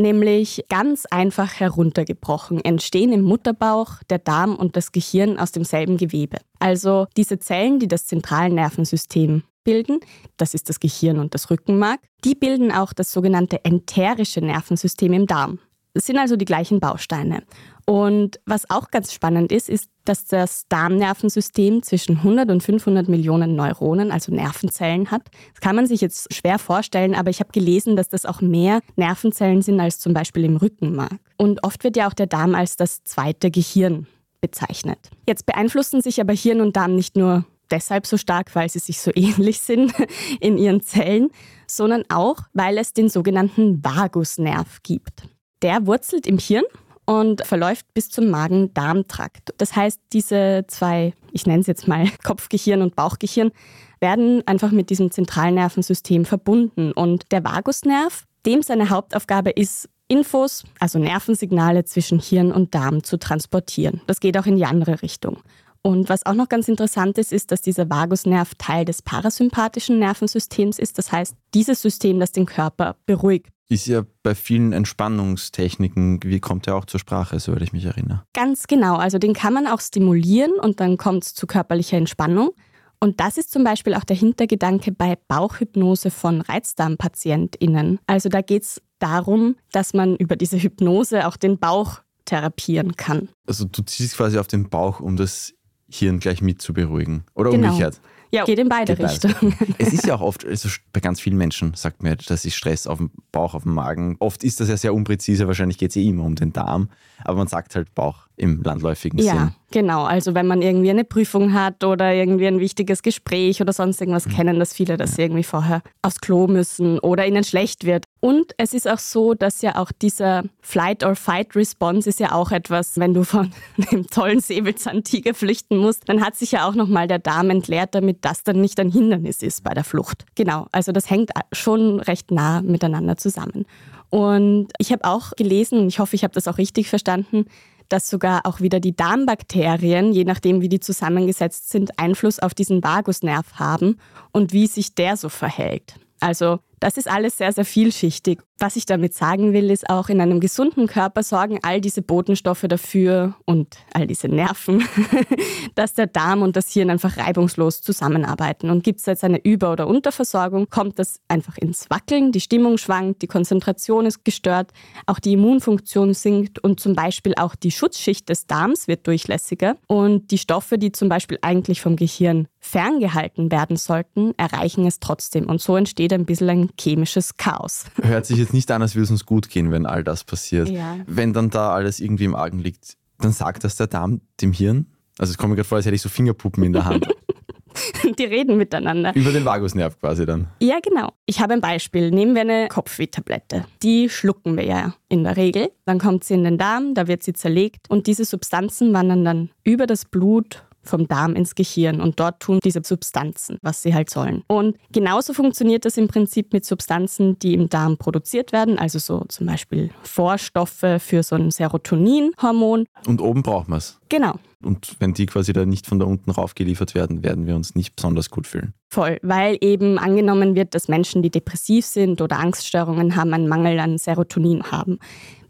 nämlich 0.00 0.64
ganz 0.68 1.06
einfach 1.06 1.60
heruntergebrochen 1.60 2.64
entstehen 2.64 3.12
im 3.12 3.22
Mutterbauch 3.22 4.02
der 4.10 4.18
Darm 4.18 4.56
und 4.56 4.76
das 4.76 4.92
Gehirn 4.92 5.38
aus 5.38 5.52
demselben 5.52 5.96
Gewebe. 5.96 6.38
Also 6.58 7.06
diese 7.16 7.38
Zellen, 7.38 7.78
die 7.78 7.88
das 7.88 8.06
Zentralnervensystem 8.06 9.42
bilden, 9.64 10.00
das 10.36 10.54
ist 10.54 10.68
das 10.68 10.80
Gehirn 10.80 11.18
und 11.18 11.34
das 11.34 11.50
Rückenmark, 11.50 12.00
die 12.24 12.34
bilden 12.34 12.72
auch 12.72 12.92
das 12.92 13.12
sogenannte 13.12 13.64
enterische 13.64 14.40
Nervensystem 14.40 15.12
im 15.12 15.26
Darm. 15.26 15.58
Es 15.92 16.06
sind 16.06 16.18
also 16.18 16.36
die 16.36 16.44
gleichen 16.44 16.80
Bausteine. 16.80 17.42
Und 17.86 18.40
was 18.46 18.68
auch 18.70 18.90
ganz 18.90 19.12
spannend 19.12 19.52
ist, 19.52 19.68
ist, 19.68 19.90
dass 20.04 20.26
das 20.26 20.66
Darmnervensystem 20.68 21.82
zwischen 21.82 22.18
100 22.18 22.50
und 22.50 22.62
500 22.62 23.08
Millionen 23.08 23.54
Neuronen, 23.54 24.10
also 24.10 24.32
Nervenzellen 24.32 25.10
hat. 25.10 25.22
Das 25.52 25.60
kann 25.60 25.76
man 25.76 25.86
sich 25.86 26.00
jetzt 26.00 26.32
schwer 26.34 26.58
vorstellen, 26.58 27.14
aber 27.14 27.30
ich 27.30 27.40
habe 27.40 27.52
gelesen, 27.52 27.96
dass 27.96 28.08
das 28.08 28.26
auch 28.26 28.40
mehr 28.40 28.80
Nervenzellen 28.96 29.62
sind 29.62 29.80
als 29.80 29.98
zum 29.98 30.14
Beispiel 30.14 30.44
im 30.44 30.56
Rückenmark. 30.56 31.18
Und 31.36 31.64
oft 31.64 31.84
wird 31.84 31.96
ja 31.96 32.08
auch 32.08 32.14
der 32.14 32.26
Darm 32.26 32.54
als 32.54 32.76
das 32.76 33.04
zweite 33.04 33.50
Gehirn 33.50 34.06
bezeichnet. 34.40 34.98
Jetzt 35.26 35.46
beeinflussen 35.46 36.00
sich 36.00 36.20
aber 36.20 36.32
Hirn 36.32 36.60
und 36.60 36.76
Darm 36.76 36.94
nicht 36.94 37.16
nur 37.16 37.44
deshalb 37.70 38.06
so 38.06 38.16
stark, 38.16 38.54
weil 38.54 38.68
sie 38.68 38.78
sich 38.78 39.00
so 39.00 39.10
ähnlich 39.14 39.60
sind 39.60 39.92
in 40.40 40.58
ihren 40.58 40.80
Zellen, 40.80 41.30
sondern 41.66 42.04
auch, 42.08 42.40
weil 42.52 42.78
es 42.78 42.92
den 42.92 43.08
sogenannten 43.08 43.84
Vagusnerv 43.84 44.82
gibt. 44.82 45.28
Der 45.62 45.86
wurzelt 45.86 46.26
im 46.26 46.38
Hirn 46.38 46.64
und 47.10 47.44
verläuft 47.44 47.92
bis 47.92 48.08
zum 48.08 48.30
Magen-Darm-Trakt. 48.30 49.52
Das 49.58 49.74
heißt, 49.74 49.98
diese 50.12 50.64
zwei, 50.68 51.12
ich 51.32 51.44
nenne 51.44 51.58
es 51.58 51.66
jetzt 51.66 51.88
mal 51.88 52.06
Kopfgehirn 52.24 52.82
und 52.82 52.94
Bauchgehirn, 52.94 53.50
werden 53.98 54.46
einfach 54.46 54.70
mit 54.70 54.90
diesem 54.90 55.10
Zentralnervensystem 55.10 56.24
verbunden. 56.24 56.92
Und 56.92 57.32
der 57.32 57.42
Vagusnerv, 57.42 58.26
dem 58.46 58.62
seine 58.62 58.90
Hauptaufgabe 58.90 59.50
ist, 59.50 59.88
Infos, 60.06 60.62
also 60.78 61.00
Nervensignale 61.00 61.84
zwischen 61.84 62.20
Hirn 62.20 62.52
und 62.52 62.76
Darm 62.76 63.02
zu 63.02 63.18
transportieren. 63.18 64.02
Das 64.06 64.20
geht 64.20 64.38
auch 64.38 64.46
in 64.46 64.54
die 64.54 64.64
andere 64.64 65.02
Richtung. 65.02 65.38
Und 65.82 66.08
was 66.08 66.26
auch 66.26 66.34
noch 66.34 66.48
ganz 66.48 66.68
interessant 66.68 67.16
ist, 67.16 67.32
ist, 67.32 67.52
dass 67.52 67.62
dieser 67.62 67.88
Vagusnerv 67.88 68.54
Teil 68.56 68.84
des 68.84 69.02
parasympathischen 69.02 69.98
Nervensystems 69.98 70.78
ist. 70.78 70.98
Das 70.98 71.10
heißt, 71.10 71.34
dieses 71.54 71.80
System, 71.80 72.20
das 72.20 72.32
den 72.32 72.46
Körper 72.46 72.96
beruhigt 73.06 73.48
ist 73.70 73.86
ja 73.86 74.04
bei 74.24 74.34
vielen 74.34 74.72
Entspannungstechniken, 74.72 76.20
wie 76.24 76.40
kommt 76.40 76.66
er 76.66 76.74
auch 76.74 76.84
zur 76.84 76.98
Sprache, 76.98 77.38
soweit 77.38 77.62
ich 77.62 77.72
mich 77.72 77.84
erinnere. 77.84 78.24
Ganz 78.34 78.66
genau, 78.66 78.96
also 78.96 79.18
den 79.18 79.32
kann 79.32 79.54
man 79.54 79.68
auch 79.68 79.80
stimulieren 79.80 80.52
und 80.60 80.80
dann 80.80 80.96
kommt 80.96 81.24
es 81.24 81.34
zu 81.34 81.46
körperlicher 81.46 81.96
Entspannung. 81.96 82.50
Und 82.98 83.20
das 83.20 83.38
ist 83.38 83.50
zum 83.50 83.64
Beispiel 83.64 83.94
auch 83.94 84.04
der 84.04 84.16
Hintergedanke 84.16 84.92
bei 84.92 85.16
Bauchhypnose 85.28 86.10
von 86.10 86.42
ReizdarmpatientInnen. 86.42 88.00
Also 88.06 88.28
da 88.28 88.42
geht 88.42 88.64
es 88.64 88.82
darum, 88.98 89.56
dass 89.72 89.94
man 89.94 90.16
über 90.16 90.36
diese 90.36 90.58
Hypnose 90.58 91.26
auch 91.26 91.36
den 91.36 91.58
Bauch 91.58 92.00
therapieren 92.26 92.96
kann. 92.96 93.28
Also 93.46 93.64
du 93.64 93.82
ziehst 93.82 94.16
quasi 94.16 94.38
auf 94.38 94.48
den 94.48 94.68
Bauch, 94.68 95.00
um 95.00 95.16
das 95.16 95.54
Hirn 95.90 96.20
gleich 96.20 96.42
mit 96.42 96.62
zu 96.62 96.72
beruhigen. 96.72 97.24
Oder 97.34 97.50
genau. 97.50 97.68
umgekehrt. 97.68 98.00
Ja, 98.32 98.44
geht 98.44 98.58
in 98.58 98.68
beide 98.68 98.94
geht 98.94 99.06
Richtungen. 99.06 99.56
Es 99.78 99.92
ist 99.92 100.06
ja 100.06 100.14
auch 100.14 100.20
oft, 100.20 100.46
also 100.46 100.68
bei 100.92 101.00
ganz 101.00 101.20
vielen 101.20 101.36
Menschen 101.36 101.74
sagt 101.74 102.02
man, 102.02 102.16
das 102.26 102.44
ist 102.44 102.54
Stress 102.54 102.86
auf 102.86 102.98
dem 102.98 103.10
Bauch, 103.32 103.54
auf 103.54 103.64
dem 103.64 103.74
Magen. 103.74 104.16
Oft 104.20 104.44
ist 104.44 104.60
das 104.60 104.68
ja 104.68 104.76
sehr 104.76 104.94
unpräzise, 104.94 105.46
wahrscheinlich 105.46 105.78
geht 105.78 105.90
es 105.90 105.96
eh 105.96 106.06
immer 106.06 106.24
um 106.24 106.36
den 106.36 106.52
Darm, 106.52 106.90
aber 107.24 107.38
man 107.38 107.48
sagt 107.48 107.74
halt 107.74 107.94
Bauch 107.94 108.28
im 108.40 108.62
landläufigen 108.62 109.18
ja, 109.18 109.24
Sinn. 109.24 109.36
Ja, 109.36 109.52
genau. 109.70 110.04
Also 110.04 110.34
wenn 110.34 110.46
man 110.46 110.62
irgendwie 110.62 110.88
eine 110.88 111.04
Prüfung 111.04 111.52
hat 111.52 111.84
oder 111.84 112.14
irgendwie 112.14 112.46
ein 112.46 112.58
wichtiges 112.58 113.02
Gespräch 113.02 113.60
oder 113.60 113.74
sonst 113.74 114.00
irgendwas, 114.00 114.26
mhm. 114.26 114.30
kennen 114.30 114.58
das 114.58 114.72
viele, 114.72 114.96
dass 114.96 115.16
sie 115.16 115.22
irgendwie 115.22 115.42
vorher 115.42 115.82
aufs 116.00 116.20
Klo 116.20 116.46
müssen 116.46 116.98
oder 117.00 117.26
ihnen 117.26 117.44
schlecht 117.44 117.84
wird. 117.84 118.04
Und 118.20 118.52
es 118.56 118.72
ist 118.72 118.88
auch 118.88 118.98
so, 118.98 119.34
dass 119.34 119.60
ja 119.60 119.76
auch 119.76 119.92
dieser 119.92 120.44
Flight-or-Fight-Response 120.62 122.08
ist 122.08 122.20
ja 122.20 122.32
auch 122.32 122.50
etwas, 122.50 122.98
wenn 122.98 123.12
du 123.12 123.24
von 123.24 123.52
dem 123.92 124.06
tollen 124.06 124.40
Säbelzahntiger 124.40 125.34
flüchten 125.34 125.76
musst, 125.76 126.08
dann 126.08 126.24
hat 126.24 126.36
sich 126.36 126.52
ja 126.52 126.66
auch 126.66 126.74
nochmal 126.74 127.08
der 127.08 127.18
Darm 127.18 127.50
entleert, 127.50 127.94
damit 127.94 128.19
das 128.20 128.42
dann 128.42 128.60
nicht 128.60 128.78
ein 128.80 128.90
Hindernis 128.90 129.42
ist 129.42 129.62
bei 129.64 129.74
der 129.74 129.84
Flucht. 129.84 130.24
Genau, 130.34 130.66
also 130.72 130.92
das 130.92 131.10
hängt 131.10 131.30
schon 131.52 132.00
recht 132.00 132.30
nah 132.30 132.62
miteinander 132.62 133.16
zusammen. 133.16 133.66
Und 134.10 134.68
ich 134.78 134.92
habe 134.92 135.04
auch 135.04 135.32
gelesen, 135.36 135.86
ich 135.88 135.98
hoffe, 135.98 136.16
ich 136.16 136.24
habe 136.24 136.34
das 136.34 136.48
auch 136.48 136.58
richtig 136.58 136.88
verstanden, 136.88 137.46
dass 137.88 138.08
sogar 138.08 138.46
auch 138.46 138.60
wieder 138.60 138.80
die 138.80 138.94
Darmbakterien, 138.94 140.12
je 140.12 140.24
nachdem 140.24 140.60
wie 140.60 140.68
die 140.68 140.80
zusammengesetzt 140.80 141.70
sind, 141.70 141.98
Einfluss 141.98 142.38
auf 142.38 142.54
diesen 142.54 142.82
Vagusnerv 142.82 143.54
haben 143.54 143.96
und 144.32 144.52
wie 144.52 144.66
sich 144.66 144.94
der 144.94 145.16
so 145.16 145.28
verhält. 145.28 145.94
Also 146.20 146.60
das 146.80 146.96
ist 146.96 147.08
alles 147.08 147.36
sehr, 147.36 147.52
sehr 147.52 147.66
vielschichtig. 147.66 148.40
Was 148.58 148.76
ich 148.76 148.84
damit 148.84 149.14
sagen 149.14 149.52
will, 149.52 149.70
ist 149.70 149.88
auch, 149.88 150.08
in 150.08 150.20
einem 150.20 150.40
gesunden 150.40 150.86
Körper 150.86 151.22
sorgen 151.22 151.58
all 151.62 151.80
diese 151.80 152.02
Botenstoffe 152.02 152.64
dafür 152.68 153.34
und 153.46 153.76
all 153.94 154.06
diese 154.06 154.28
Nerven, 154.28 154.82
dass 155.74 155.94
der 155.94 156.06
Darm 156.06 156.42
und 156.42 156.56
das 156.56 156.70
Hirn 156.70 156.90
einfach 156.90 157.16
reibungslos 157.16 157.82
zusammenarbeiten. 157.82 158.70
Und 158.70 158.82
gibt 158.82 159.00
es 159.00 159.06
jetzt 159.06 159.24
eine 159.24 159.42
Über- 159.42 159.72
oder 159.72 159.86
Unterversorgung, 159.86 160.68
kommt 160.68 160.98
das 160.98 161.20
einfach 161.28 161.56
ins 161.58 161.88
Wackeln, 161.88 162.32
die 162.32 162.40
Stimmung 162.40 162.76
schwankt, 162.76 163.22
die 163.22 163.26
Konzentration 163.26 164.04
ist 164.04 164.24
gestört, 164.24 164.72
auch 165.06 165.18
die 165.18 165.34
Immunfunktion 165.34 166.12
sinkt 166.12 166.58
und 166.58 166.80
zum 166.80 166.94
Beispiel 166.94 167.34
auch 167.36 167.54
die 167.54 167.70
Schutzschicht 167.70 168.28
des 168.28 168.46
Darms 168.46 168.88
wird 168.88 169.06
durchlässiger. 169.06 169.76
Und 169.86 170.30
die 170.30 170.38
Stoffe, 170.38 170.78
die 170.78 170.92
zum 170.92 171.08
Beispiel 171.08 171.38
eigentlich 171.42 171.80
vom 171.80 171.96
Gehirn 171.96 172.48
ferngehalten 172.58 173.50
werden 173.50 173.76
sollten, 173.76 174.34
erreichen 174.36 174.86
es 174.86 175.00
trotzdem. 175.00 175.46
Und 175.46 175.62
so 175.62 175.76
entsteht 175.76 176.12
ein 176.12 176.26
bisschen 176.26 176.50
ein 176.50 176.69
chemisches 176.78 177.36
Chaos. 177.36 177.84
Hört 178.02 178.26
sich 178.26 178.38
jetzt 178.38 178.52
nicht 178.52 178.70
an, 178.70 178.82
als 178.82 178.94
würde 178.94 179.04
es 179.04 179.10
uns 179.10 179.26
gut 179.26 179.48
gehen, 179.48 179.70
wenn 179.70 179.86
all 179.86 180.04
das 180.04 180.24
passiert. 180.24 180.68
Ja. 180.68 180.98
Wenn 181.06 181.32
dann 181.32 181.50
da 181.50 181.72
alles 181.72 182.00
irgendwie 182.00 182.24
im 182.24 182.34
Argen 182.34 182.58
liegt, 182.58 182.96
dann 183.18 183.32
sagt 183.32 183.64
das 183.64 183.76
der 183.76 183.86
Darm 183.86 184.20
dem 184.40 184.52
Hirn. 184.52 184.86
Also 185.18 185.32
es 185.32 185.38
kommt 185.38 185.50
mir 185.50 185.56
gerade 185.56 185.68
vor, 185.68 185.76
als 185.76 185.86
hätte 185.86 185.94
ich 185.94 186.02
so 186.02 186.08
Fingerpuppen 186.08 186.64
in 186.64 186.72
der 186.72 186.84
Hand. 186.86 187.08
Die 188.18 188.24
reden 188.24 188.56
miteinander. 188.56 189.14
Über 189.14 189.32
den 189.32 189.44
Vagusnerv 189.44 189.98
quasi 190.00 190.26
dann. 190.26 190.48
Ja, 190.60 190.78
genau. 190.82 191.12
Ich 191.26 191.40
habe 191.40 191.52
ein 191.52 191.60
Beispiel. 191.60 192.10
Nehmen 192.10 192.34
wir 192.34 192.42
eine 192.42 192.68
Kopfwehtablette. 192.68 193.64
Die 193.82 194.08
schlucken 194.08 194.56
wir 194.56 194.64
ja 194.64 194.94
in 195.08 195.24
der 195.24 195.36
Regel. 195.36 195.70
Dann 195.84 195.98
kommt 195.98 196.24
sie 196.24 196.34
in 196.34 196.44
den 196.44 196.58
Darm, 196.58 196.94
da 196.94 197.06
wird 197.06 197.22
sie 197.22 197.32
zerlegt 197.32 197.88
und 197.88 198.06
diese 198.06 198.24
Substanzen 198.24 198.92
wandern 198.92 199.24
dann 199.24 199.50
über 199.64 199.86
das 199.86 200.04
Blut 200.04 200.64
vom 200.82 201.08
Darm 201.08 201.34
ins 201.34 201.54
Gehirn 201.54 202.00
und 202.00 202.20
dort 202.20 202.40
tun 202.40 202.60
diese 202.64 202.80
Substanzen, 202.84 203.58
was 203.62 203.82
sie 203.82 203.94
halt 203.94 204.10
sollen. 204.10 204.42
Und 204.46 204.76
genauso 204.92 205.32
funktioniert 205.32 205.84
das 205.84 205.96
im 205.96 206.08
Prinzip 206.08 206.52
mit 206.52 206.64
Substanzen, 206.64 207.38
die 207.38 207.54
im 207.54 207.68
Darm 207.68 207.96
produziert 207.96 208.52
werden, 208.52 208.78
also 208.78 208.98
so 208.98 209.24
zum 209.28 209.46
Beispiel 209.46 209.90
Vorstoffe 210.02 210.84
für 210.98 211.22
so 211.22 211.36
ein 211.36 211.50
Serotoninhormon. 211.50 212.86
Und 213.06 213.20
oben 213.20 213.42
brauchen 213.42 213.70
wir 213.70 213.76
es. 213.78 213.98
Genau. 214.08 214.34
Und 214.62 214.96
wenn 214.98 215.14
die 215.14 215.26
quasi 215.26 215.52
da 215.52 215.64
nicht 215.64 215.86
von 215.86 215.98
da 215.98 216.04
unten 216.04 216.30
rauf 216.30 216.54
geliefert 216.54 216.94
werden, 216.94 217.22
werden 217.22 217.46
wir 217.46 217.56
uns 217.56 217.74
nicht 217.74 217.96
besonders 217.96 218.28
gut 218.28 218.46
fühlen. 218.46 218.74
Voll, 218.90 219.18
weil 219.22 219.56
eben 219.60 219.98
angenommen 219.98 220.54
wird, 220.54 220.74
dass 220.74 220.88
Menschen, 220.88 221.22
die 221.22 221.30
depressiv 221.30 221.86
sind 221.86 222.20
oder 222.20 222.38
Angststörungen 222.38 223.16
haben, 223.16 223.32
einen 223.32 223.48
Mangel 223.48 223.78
an 223.80 223.96
Serotonin 223.96 224.70
haben. 224.70 224.98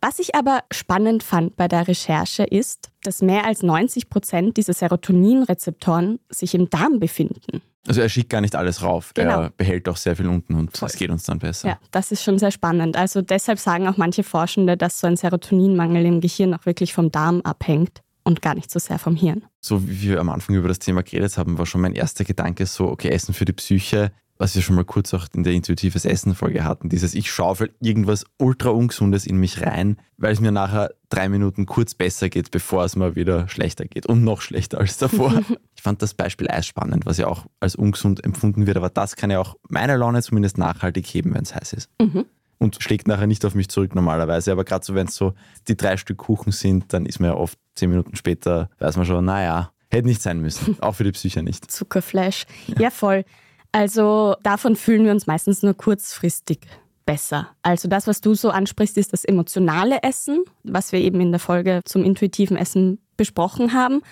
Was 0.00 0.18
ich 0.18 0.34
aber 0.34 0.60
spannend 0.70 1.22
fand 1.22 1.56
bei 1.56 1.66
der 1.66 1.88
Recherche 1.88 2.44
ist, 2.44 2.89
dass 3.02 3.22
mehr 3.22 3.44
als 3.46 3.62
90 3.62 4.10
Prozent 4.10 4.56
dieser 4.56 4.72
Serotoninrezeptoren 4.72 6.18
sich 6.28 6.54
im 6.54 6.68
Darm 6.70 7.00
befinden. 7.00 7.62
Also 7.86 8.02
er 8.02 8.08
schickt 8.08 8.28
gar 8.28 8.40
nicht 8.40 8.54
alles 8.54 8.82
rauf. 8.82 9.12
Genau. 9.14 9.42
Er 9.42 9.50
behält 9.50 9.88
auch 9.88 9.96
sehr 9.96 10.14
viel 10.14 10.28
unten 10.28 10.54
und 10.54 10.82
es 10.82 10.96
geht 10.96 11.10
uns 11.10 11.24
dann 11.24 11.38
besser. 11.38 11.68
Ja, 11.68 11.78
das 11.90 12.12
ist 12.12 12.22
schon 12.22 12.38
sehr 12.38 12.50
spannend. 12.50 12.96
Also 12.96 13.22
deshalb 13.22 13.58
sagen 13.58 13.88
auch 13.88 13.96
manche 13.96 14.22
Forschende, 14.22 14.76
dass 14.76 15.00
so 15.00 15.06
ein 15.06 15.16
Serotoninmangel 15.16 16.04
im 16.04 16.20
Gehirn 16.20 16.54
auch 16.54 16.66
wirklich 16.66 16.92
vom 16.92 17.10
Darm 17.10 17.40
abhängt 17.40 18.02
und 18.22 18.42
gar 18.42 18.54
nicht 18.54 18.70
so 18.70 18.78
sehr 18.78 18.98
vom 18.98 19.16
Hirn. 19.16 19.44
So 19.60 19.88
wie 19.88 20.02
wir 20.02 20.20
am 20.20 20.28
Anfang 20.28 20.56
über 20.56 20.68
das 20.68 20.78
Thema 20.78 21.02
geredet 21.02 21.38
haben, 21.38 21.56
war 21.56 21.66
schon 21.66 21.80
mein 21.80 21.94
erster 21.94 22.24
Gedanke 22.24 22.66
so, 22.66 22.88
okay, 22.88 23.08
Essen 23.08 23.32
für 23.32 23.46
die 23.46 23.54
Psyche 23.54 24.12
was 24.40 24.54
wir 24.54 24.62
schon 24.62 24.74
mal 24.74 24.86
kurz 24.86 25.12
auch 25.12 25.26
in 25.34 25.44
der 25.44 25.52
intuitives 25.52 26.06
Essen-Folge 26.06 26.64
hatten, 26.64 26.88
dieses 26.88 27.14
ich 27.14 27.30
schaufel 27.30 27.74
irgendwas 27.78 28.24
ultra 28.38 28.70
ungesundes 28.70 29.26
in 29.26 29.36
mich 29.36 29.60
rein, 29.60 29.98
weil 30.16 30.32
es 30.32 30.40
mir 30.40 30.50
nachher 30.50 30.94
drei 31.10 31.28
Minuten 31.28 31.66
kurz 31.66 31.94
besser 31.94 32.30
geht, 32.30 32.50
bevor 32.50 32.84
es 32.84 32.96
mir 32.96 33.14
wieder 33.16 33.48
schlechter 33.48 33.84
geht 33.84 34.06
und 34.06 34.24
noch 34.24 34.40
schlechter 34.40 34.78
als 34.78 34.96
davor. 34.96 35.42
ich 35.76 35.82
fand 35.82 36.00
das 36.00 36.14
Beispiel 36.14 36.48
Eis 36.48 36.66
spannend, 36.66 37.04
was 37.04 37.18
ja 37.18 37.26
auch 37.26 37.44
als 37.60 37.76
ungesund 37.76 38.24
empfunden 38.24 38.66
wird, 38.66 38.78
aber 38.78 38.88
das 38.88 39.14
kann 39.14 39.30
ja 39.30 39.38
auch 39.40 39.56
meine 39.68 39.98
Laune 39.98 40.22
zumindest 40.22 40.56
nachhaltig 40.56 41.06
heben, 41.08 41.34
wenn 41.34 41.42
es 41.42 41.54
heiß 41.54 41.74
ist. 41.74 41.90
Mhm. 42.00 42.24
Und 42.56 42.82
schlägt 42.82 43.08
nachher 43.08 43.26
nicht 43.26 43.44
auf 43.44 43.54
mich 43.54 43.68
zurück 43.68 43.94
normalerweise. 43.94 44.52
Aber 44.52 44.64
gerade 44.64 44.84
so, 44.84 44.94
wenn 44.94 45.06
es 45.06 45.16
so 45.16 45.34
die 45.68 45.76
drei 45.76 45.98
Stück 45.98 46.16
Kuchen 46.16 46.52
sind, 46.52 46.94
dann 46.94 47.04
ist 47.04 47.18
mir 47.18 47.28
ja 47.28 47.34
oft 47.34 47.58
zehn 47.74 47.90
Minuten 47.90 48.16
später, 48.16 48.70
weiß 48.78 48.96
man 48.96 49.04
schon, 49.04 49.24
naja, 49.24 49.72
hätte 49.90 50.08
nicht 50.08 50.22
sein 50.22 50.40
müssen. 50.40 50.78
Auch 50.80 50.94
für 50.94 51.04
die 51.04 51.12
Psyche 51.12 51.42
nicht. 51.42 51.70
Zuckerflash. 51.70 52.46
Ja, 52.68 52.80
ja 52.80 52.90
voll. 52.90 53.24
Also 53.72 54.36
davon 54.42 54.76
fühlen 54.76 55.04
wir 55.04 55.12
uns 55.12 55.26
meistens 55.26 55.62
nur 55.62 55.74
kurzfristig 55.74 56.66
besser. 57.06 57.48
Also 57.62 57.88
das, 57.88 58.06
was 58.06 58.20
du 58.20 58.34
so 58.34 58.50
ansprichst, 58.50 58.96
ist 58.96 59.12
das 59.12 59.24
emotionale 59.24 60.02
Essen, 60.02 60.44
was 60.64 60.92
wir 60.92 61.00
eben 61.00 61.20
in 61.20 61.30
der 61.30 61.40
Folge 61.40 61.80
zum 61.84 62.04
intuitiven 62.04 62.56
Essen 62.56 62.98
besprochen 63.16 63.72
haben. 63.72 64.02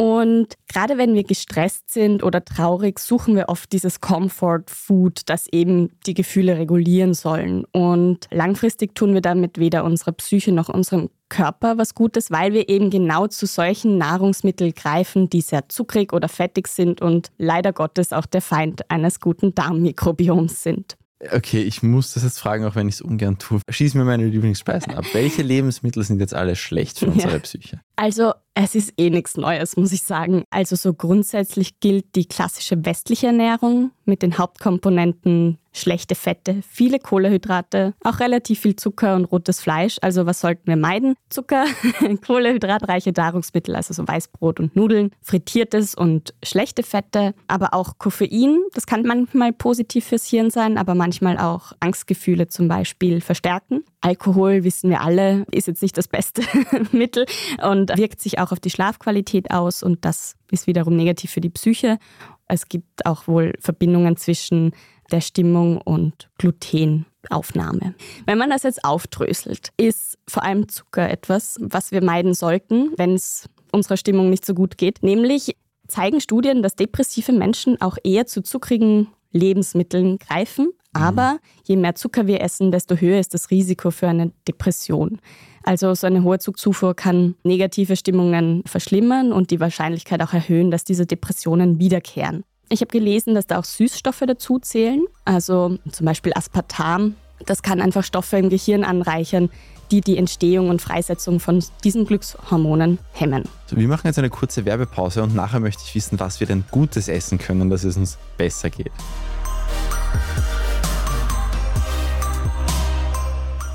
Und 0.00 0.54
gerade 0.66 0.96
wenn 0.96 1.12
wir 1.12 1.24
gestresst 1.24 1.90
sind 1.90 2.22
oder 2.22 2.42
traurig, 2.42 2.98
suchen 2.98 3.36
wir 3.36 3.50
oft 3.50 3.70
dieses 3.70 4.00
Comfort 4.00 4.62
Food, 4.66 5.20
das 5.26 5.46
eben 5.48 5.90
die 6.06 6.14
Gefühle 6.14 6.56
regulieren 6.56 7.12
sollen. 7.12 7.66
Und 7.70 8.26
langfristig 8.30 8.94
tun 8.94 9.12
wir 9.12 9.20
damit 9.20 9.58
weder 9.58 9.84
unserer 9.84 10.12
Psyche 10.12 10.52
noch 10.52 10.70
unserem 10.70 11.10
Körper 11.28 11.76
was 11.76 11.94
Gutes, 11.94 12.30
weil 12.30 12.54
wir 12.54 12.70
eben 12.70 12.88
genau 12.88 13.26
zu 13.26 13.44
solchen 13.44 13.98
Nahrungsmitteln 13.98 14.72
greifen, 14.72 15.28
die 15.28 15.42
sehr 15.42 15.68
zuckrig 15.68 16.14
oder 16.14 16.30
fettig 16.30 16.68
sind 16.68 17.02
und 17.02 17.30
leider 17.36 17.74
Gottes 17.74 18.14
auch 18.14 18.24
der 18.24 18.40
Feind 18.40 18.90
eines 18.90 19.20
guten 19.20 19.54
Darmmikrobioms 19.54 20.62
sind. 20.62 20.96
Okay, 21.30 21.60
ich 21.60 21.82
muss 21.82 22.14
das 22.14 22.22
jetzt 22.22 22.38
fragen, 22.38 22.64
auch 22.64 22.74
wenn 22.74 22.88
ich 22.88 22.94
es 22.94 23.00
ungern 23.02 23.36
tue. 23.36 23.60
Schieß 23.68 23.92
mir 23.92 24.04
meine 24.04 24.26
Lieblingsspeisen 24.26 24.94
ab. 24.94 25.04
Welche 25.12 25.42
Lebensmittel 25.42 26.02
sind 26.02 26.20
jetzt 26.20 26.32
alle 26.32 26.56
schlecht 26.56 26.98
für 26.98 27.06
unsere 27.10 27.34
ja. 27.34 27.38
Psyche? 27.40 27.80
Also, 28.00 28.32
es 28.54 28.74
ist 28.74 28.94
eh 28.96 29.10
nichts 29.10 29.36
Neues, 29.36 29.76
muss 29.76 29.92
ich 29.92 30.04
sagen. 30.04 30.44
Also, 30.48 30.74
so 30.74 30.94
grundsätzlich 30.94 31.80
gilt 31.80 32.14
die 32.14 32.24
klassische 32.24 32.82
westliche 32.86 33.26
Ernährung 33.26 33.90
mit 34.06 34.22
den 34.22 34.38
Hauptkomponenten 34.38 35.58
schlechte 35.72 36.14
Fette, 36.14 36.62
viele 36.68 36.98
Kohlehydrate, 36.98 37.94
auch 38.02 38.20
relativ 38.20 38.60
viel 38.60 38.76
Zucker 38.76 39.14
und 39.14 39.24
rotes 39.26 39.60
Fleisch. 39.60 39.98
Also 40.02 40.26
was 40.26 40.40
sollten 40.40 40.66
wir 40.66 40.76
meiden? 40.76 41.14
Zucker, 41.28 41.64
kohlehydratreiche 42.26 43.12
Nahrungsmittel, 43.12 43.76
also 43.76 43.94
so 43.94 44.06
Weißbrot 44.06 44.60
und 44.60 44.76
Nudeln, 44.76 45.10
frittiertes 45.22 45.94
und 45.94 46.34
schlechte 46.42 46.82
Fette, 46.82 47.34
aber 47.46 47.74
auch 47.74 47.98
Koffein. 47.98 48.58
Das 48.74 48.86
kann 48.86 49.02
manchmal 49.02 49.52
positiv 49.52 50.06
fürs 50.06 50.26
Hirn 50.26 50.50
sein, 50.50 50.76
aber 50.76 50.94
manchmal 50.94 51.38
auch 51.38 51.72
Angstgefühle 51.80 52.48
zum 52.48 52.68
Beispiel 52.68 53.20
verstärken. 53.20 53.84
Alkohol, 54.00 54.64
wissen 54.64 54.90
wir 54.90 55.02
alle, 55.02 55.44
ist 55.52 55.66
jetzt 55.66 55.82
nicht 55.82 55.96
das 55.96 56.08
beste 56.08 56.42
Mittel 56.92 57.26
und 57.62 57.89
wirkt 57.96 58.20
sich 58.20 58.38
auch 58.38 58.52
auf 58.52 58.60
die 58.60 58.70
Schlafqualität 58.70 59.50
aus 59.50 59.82
und 59.82 60.04
das 60.04 60.36
ist 60.50 60.66
wiederum 60.66 60.96
negativ 60.96 61.30
für 61.30 61.40
die 61.40 61.50
Psyche. 61.50 61.98
Es 62.46 62.68
gibt 62.68 63.06
auch 63.06 63.26
wohl 63.26 63.54
Verbindungen 63.60 64.16
zwischen 64.16 64.72
der 65.10 65.20
Stimmung 65.20 65.78
und 65.78 66.30
Glutenaufnahme. 66.38 67.94
Wenn 68.26 68.38
man 68.38 68.50
das 68.50 68.62
jetzt 68.62 68.84
aufdröselt, 68.84 69.70
ist 69.76 70.18
vor 70.28 70.44
allem 70.44 70.68
Zucker 70.68 71.08
etwas, 71.10 71.58
was 71.60 71.92
wir 71.92 72.02
meiden 72.02 72.34
sollten, 72.34 72.92
wenn 72.96 73.14
es 73.14 73.48
unserer 73.72 73.96
Stimmung 73.96 74.30
nicht 74.30 74.44
so 74.44 74.54
gut 74.54 74.78
geht. 74.78 75.02
Nämlich 75.02 75.56
zeigen 75.88 76.20
Studien, 76.20 76.62
dass 76.62 76.76
depressive 76.76 77.32
Menschen 77.32 77.80
auch 77.80 77.98
eher 78.02 78.26
zu 78.26 78.42
zuckrigen 78.42 79.08
Lebensmitteln 79.32 80.18
greifen. 80.18 80.66
Mhm. 80.66 81.02
Aber 81.02 81.38
je 81.64 81.76
mehr 81.76 81.94
Zucker 81.94 82.26
wir 82.26 82.40
essen, 82.40 82.72
desto 82.72 82.96
höher 82.96 83.20
ist 83.20 83.34
das 83.34 83.50
Risiko 83.50 83.90
für 83.90 84.08
eine 84.08 84.32
Depression. 84.48 85.20
Also 85.62 85.94
so 85.94 86.06
eine 86.06 86.22
hohe 86.22 86.38
Zuckzufuhr 86.38 86.94
kann 86.94 87.34
negative 87.44 87.96
Stimmungen 87.96 88.62
verschlimmern 88.66 89.32
und 89.32 89.50
die 89.50 89.60
Wahrscheinlichkeit 89.60 90.22
auch 90.22 90.32
erhöhen, 90.32 90.70
dass 90.70 90.84
diese 90.84 91.06
Depressionen 91.06 91.78
wiederkehren. 91.78 92.44
Ich 92.70 92.80
habe 92.80 92.90
gelesen, 92.90 93.34
dass 93.34 93.46
da 93.46 93.58
auch 93.58 93.64
Süßstoffe 93.64 94.22
dazu 94.26 94.58
zählen, 94.58 95.04
also 95.24 95.76
zum 95.90 96.06
Beispiel 96.06 96.32
Aspartam 96.34 97.16
Das 97.46 97.62
kann 97.62 97.80
einfach 97.80 98.04
Stoffe 98.04 98.36
im 98.36 98.48
Gehirn 98.48 98.84
anreichern, 98.84 99.50
die 99.90 100.00
die 100.02 100.16
Entstehung 100.16 100.68
und 100.68 100.80
Freisetzung 100.80 101.40
von 101.40 101.64
diesen 101.82 102.06
Glückshormonen 102.06 102.98
hemmen. 103.12 103.44
So, 103.66 103.76
wir 103.76 103.88
machen 103.88 104.06
jetzt 104.06 104.18
eine 104.18 104.30
kurze 104.30 104.64
Werbepause 104.64 105.22
und 105.22 105.34
nachher 105.34 105.58
möchte 105.58 105.82
ich 105.84 105.94
wissen, 105.94 106.20
was 106.20 106.38
wir 106.38 106.46
denn 106.46 106.64
Gutes 106.70 107.08
essen 107.08 107.38
können, 107.38 107.70
dass 107.70 107.84
es 107.84 107.96
uns 107.96 108.18
besser 108.36 108.70
geht. 108.70 108.92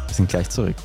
Wir 0.08 0.14
sind 0.14 0.30
gleich 0.30 0.50
zurück. 0.50 0.76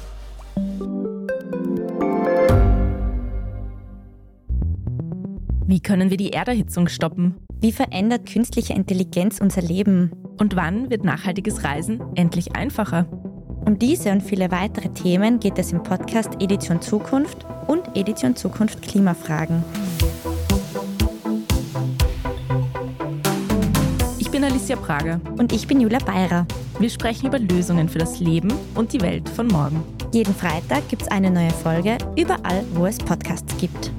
Wie 5.70 5.78
können 5.78 6.10
wir 6.10 6.16
die 6.16 6.32
Erderhitzung 6.32 6.88
stoppen? 6.88 7.36
Wie 7.60 7.70
verändert 7.70 8.26
künstliche 8.26 8.72
Intelligenz 8.72 9.40
unser 9.40 9.62
Leben? 9.62 10.10
Und 10.36 10.56
wann 10.56 10.90
wird 10.90 11.04
nachhaltiges 11.04 11.62
Reisen 11.62 12.02
endlich 12.16 12.56
einfacher? 12.56 13.06
Um 13.64 13.78
diese 13.78 14.10
und 14.10 14.20
viele 14.20 14.50
weitere 14.50 14.88
Themen 14.88 15.38
geht 15.38 15.60
es 15.60 15.70
im 15.70 15.80
Podcast 15.84 16.30
Edition 16.40 16.82
Zukunft 16.82 17.46
und 17.68 17.96
Edition 17.96 18.34
Zukunft 18.34 18.82
Klimafragen. 18.82 19.62
Ich 24.18 24.28
bin 24.28 24.42
Alicia 24.42 24.74
Prager. 24.74 25.20
Und 25.38 25.52
ich 25.52 25.68
bin 25.68 25.80
Julia 25.80 26.00
Beirer. 26.00 26.48
Wir 26.80 26.90
sprechen 26.90 27.28
über 27.28 27.38
Lösungen 27.38 27.88
für 27.88 28.00
das 28.00 28.18
Leben 28.18 28.52
und 28.74 28.92
die 28.92 29.02
Welt 29.02 29.28
von 29.28 29.46
morgen. 29.46 29.84
Jeden 30.12 30.34
Freitag 30.34 30.88
gibt 30.88 31.02
es 31.02 31.08
eine 31.12 31.30
neue 31.30 31.50
Folge, 31.50 31.96
überall, 32.16 32.64
wo 32.74 32.86
es 32.86 32.98
Podcasts 32.98 33.56
gibt. 33.58 33.92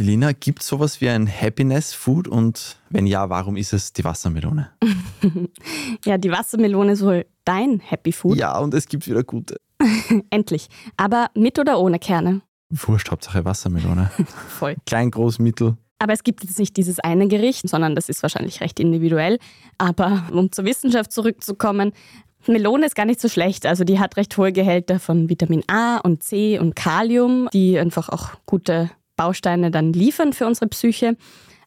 Selina, 0.00 0.32
gibt 0.32 0.62
es 0.62 0.68
sowas 0.68 1.02
wie 1.02 1.10
ein 1.10 1.28
Happiness-Food 1.28 2.26
und 2.26 2.78
wenn 2.88 3.06
ja, 3.06 3.28
warum 3.28 3.58
ist 3.58 3.74
es 3.74 3.92
die 3.92 4.02
Wassermelone? 4.02 4.70
ja, 6.06 6.16
die 6.16 6.30
Wassermelone 6.30 6.92
ist 6.92 7.04
wohl 7.04 7.26
dein 7.44 7.80
Happy 7.80 8.10
Food. 8.10 8.38
Ja, 8.38 8.56
und 8.60 8.72
es 8.72 8.88
gibt 8.88 9.06
wieder 9.06 9.22
gute. 9.22 9.60
Endlich. 10.30 10.68
Aber 10.96 11.26
mit 11.34 11.58
oder 11.58 11.78
ohne 11.78 11.98
Kerne? 11.98 12.40
Wurscht, 12.70 13.10
Hauptsache 13.10 13.44
Wassermelone. 13.44 14.10
Voll. 14.48 14.76
Klein, 14.86 15.10
groß, 15.10 15.38
mittel. 15.38 15.76
Aber 15.98 16.14
es 16.14 16.22
gibt 16.22 16.44
jetzt 16.44 16.58
nicht 16.58 16.78
dieses 16.78 16.98
eine 16.98 17.28
Gericht, 17.28 17.68
sondern 17.68 17.94
das 17.94 18.08
ist 18.08 18.22
wahrscheinlich 18.22 18.62
recht 18.62 18.80
individuell. 18.80 19.38
Aber 19.76 20.22
um 20.32 20.50
zur 20.50 20.64
Wissenschaft 20.64 21.12
zurückzukommen, 21.12 21.92
Melone 22.46 22.86
ist 22.86 22.94
gar 22.94 23.04
nicht 23.04 23.20
so 23.20 23.28
schlecht. 23.28 23.66
Also 23.66 23.84
die 23.84 23.98
hat 23.98 24.16
recht 24.16 24.34
hohe 24.38 24.50
Gehälter 24.50 24.98
von 24.98 25.28
Vitamin 25.28 25.62
A 25.66 25.98
und 25.98 26.22
C 26.22 26.58
und 26.58 26.74
Kalium, 26.74 27.50
die 27.52 27.78
einfach 27.78 28.08
auch 28.08 28.30
gute 28.46 28.90
Bausteine 29.20 29.70
dann 29.70 29.92
liefern 29.92 30.32
für 30.32 30.46
unsere 30.46 30.66
Psyche. 30.68 31.14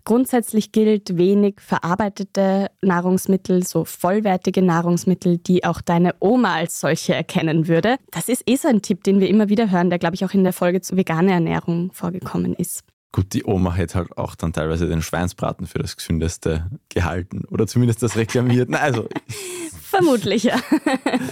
Grundsätzlich 0.06 0.72
gilt 0.72 1.18
wenig 1.18 1.60
verarbeitete 1.60 2.72
Nahrungsmittel, 2.82 3.64
so 3.64 3.86
vollwertige 3.86 4.64
Nahrungsmittel, 4.64 5.38
die 5.38 5.64
auch 5.64 5.80
deine 5.80 6.16
Oma 6.20 6.56
als 6.56 6.80
solche 6.80 7.14
erkennen 7.14 7.68
würde. 7.68 7.98
Das 8.10 8.28
ist 8.28 8.42
eh 8.48 8.56
so 8.56 8.70
ein 8.70 8.82
Tipp, 8.82 9.04
den 9.04 9.20
wir 9.20 9.30
immer 9.30 9.50
wieder 9.50 9.70
hören, 9.70 9.92
der, 9.92 10.00
glaube 10.00 10.16
ich, 10.16 10.26
auch 10.26 10.34
in 10.34 10.44
der 10.44 10.52
Folge 10.52 10.82
zu 10.82 10.98
veganer 10.98 11.34
Ernährung 11.34 11.92
vorgekommen 11.94 12.56
ist. 12.56 12.84
Gut, 13.14 13.34
die 13.34 13.46
Oma 13.46 13.76
hätte 13.76 14.00
halt 14.00 14.18
auch 14.18 14.34
dann 14.34 14.54
teilweise 14.54 14.88
den 14.88 15.04
Schweinsbraten 15.04 15.68
für 15.68 15.78
das 15.78 15.96
Gesündeste 15.96 16.66
gehalten 16.90 17.46
oder 17.52 17.68
zumindest 17.68 18.02
das 18.02 18.18
reklamiert. 18.18 18.74
Also. 18.74 19.08
Vermutlich, 19.84 20.46
ja. 20.46 20.56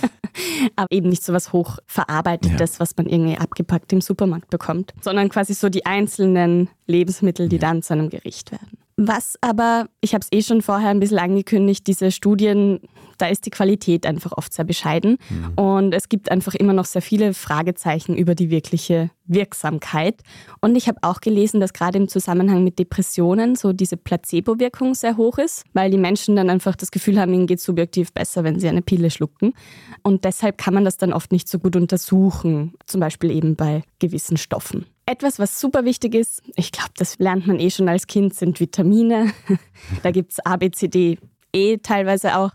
Aber 0.75 0.87
eben 0.91 1.09
nicht 1.09 1.23
so 1.23 1.33
was 1.33 1.51
Hochverarbeitetes, 1.51 2.73
ja. 2.73 2.79
was 2.79 2.95
man 2.95 3.07
irgendwie 3.07 3.35
abgepackt 3.35 3.91
im 3.93 3.99
Supermarkt 3.99 4.51
bekommt, 4.51 4.93
sondern 5.01 5.29
quasi 5.29 5.55
so 5.55 5.69
die 5.69 5.87
einzelnen 5.87 6.69
Lebensmittel, 6.85 7.49
die 7.49 7.55
ja. 7.55 7.61
dann 7.61 7.81
zu 7.81 7.93
einem 7.93 8.11
Gericht 8.11 8.51
werden. 8.51 8.77
Was 8.97 9.35
aber, 9.41 9.87
ich 10.01 10.13
habe 10.13 10.21
es 10.21 10.27
eh 10.31 10.43
schon 10.43 10.61
vorher 10.61 10.89
ein 10.89 10.99
bisschen 10.99 11.17
angekündigt, 11.17 11.87
diese 11.87 12.11
Studien, 12.11 12.79
da 13.21 13.27
ist 13.27 13.45
die 13.45 13.51
Qualität 13.51 14.05
einfach 14.05 14.31
oft 14.35 14.51
sehr 14.53 14.65
bescheiden. 14.65 15.17
Mhm. 15.29 15.53
Und 15.55 15.93
es 15.93 16.09
gibt 16.09 16.31
einfach 16.31 16.55
immer 16.55 16.73
noch 16.73 16.85
sehr 16.85 17.01
viele 17.01 17.33
Fragezeichen 17.33 18.15
über 18.15 18.33
die 18.33 18.49
wirkliche 18.49 19.11
Wirksamkeit. 19.25 20.21
Und 20.59 20.75
ich 20.75 20.87
habe 20.87 20.99
auch 21.03 21.21
gelesen, 21.21 21.59
dass 21.59 21.73
gerade 21.73 21.97
im 21.97 22.07
Zusammenhang 22.07 22.63
mit 22.63 22.79
Depressionen 22.79 23.55
so 23.55 23.73
diese 23.73 23.95
Placebo-Wirkung 23.95 24.95
sehr 24.95 25.17
hoch 25.17 25.37
ist, 25.37 25.63
weil 25.73 25.91
die 25.91 25.97
Menschen 25.97 26.35
dann 26.35 26.49
einfach 26.49 26.75
das 26.75 26.91
Gefühl 26.91 27.19
haben, 27.19 27.33
ihnen 27.33 27.47
geht 27.47 27.59
es 27.59 27.63
subjektiv 27.63 28.11
besser, 28.11 28.43
wenn 28.43 28.59
sie 28.59 28.67
eine 28.67 28.81
Pille 28.81 29.11
schlucken. 29.11 29.53
Und 30.01 30.25
deshalb 30.25 30.57
kann 30.57 30.73
man 30.73 30.83
das 30.83 30.97
dann 30.97 31.13
oft 31.13 31.31
nicht 31.31 31.47
so 31.47 31.59
gut 31.59 31.75
untersuchen, 31.75 32.73
zum 32.87 32.99
Beispiel 32.99 33.31
eben 33.31 33.55
bei 33.55 33.83
gewissen 33.99 34.37
Stoffen. 34.37 34.85
Etwas, 35.05 35.39
was 35.39 35.59
super 35.59 35.83
wichtig 35.83 36.15
ist, 36.15 36.41
ich 36.55 36.71
glaube, 36.71 36.91
das 36.97 37.17
lernt 37.19 37.47
man 37.47 37.59
eh 37.59 37.69
schon 37.69 37.89
als 37.89 38.07
Kind, 38.07 38.33
sind 38.33 38.59
Vitamine. 38.59 39.33
da 40.03 40.11
gibt 40.11 40.33
es 40.33 40.45
A, 40.45 40.57
B, 40.57 40.71
C, 40.71 40.87
D, 40.87 41.17
E 41.53 41.77
teilweise 41.77 42.37
auch. 42.37 42.51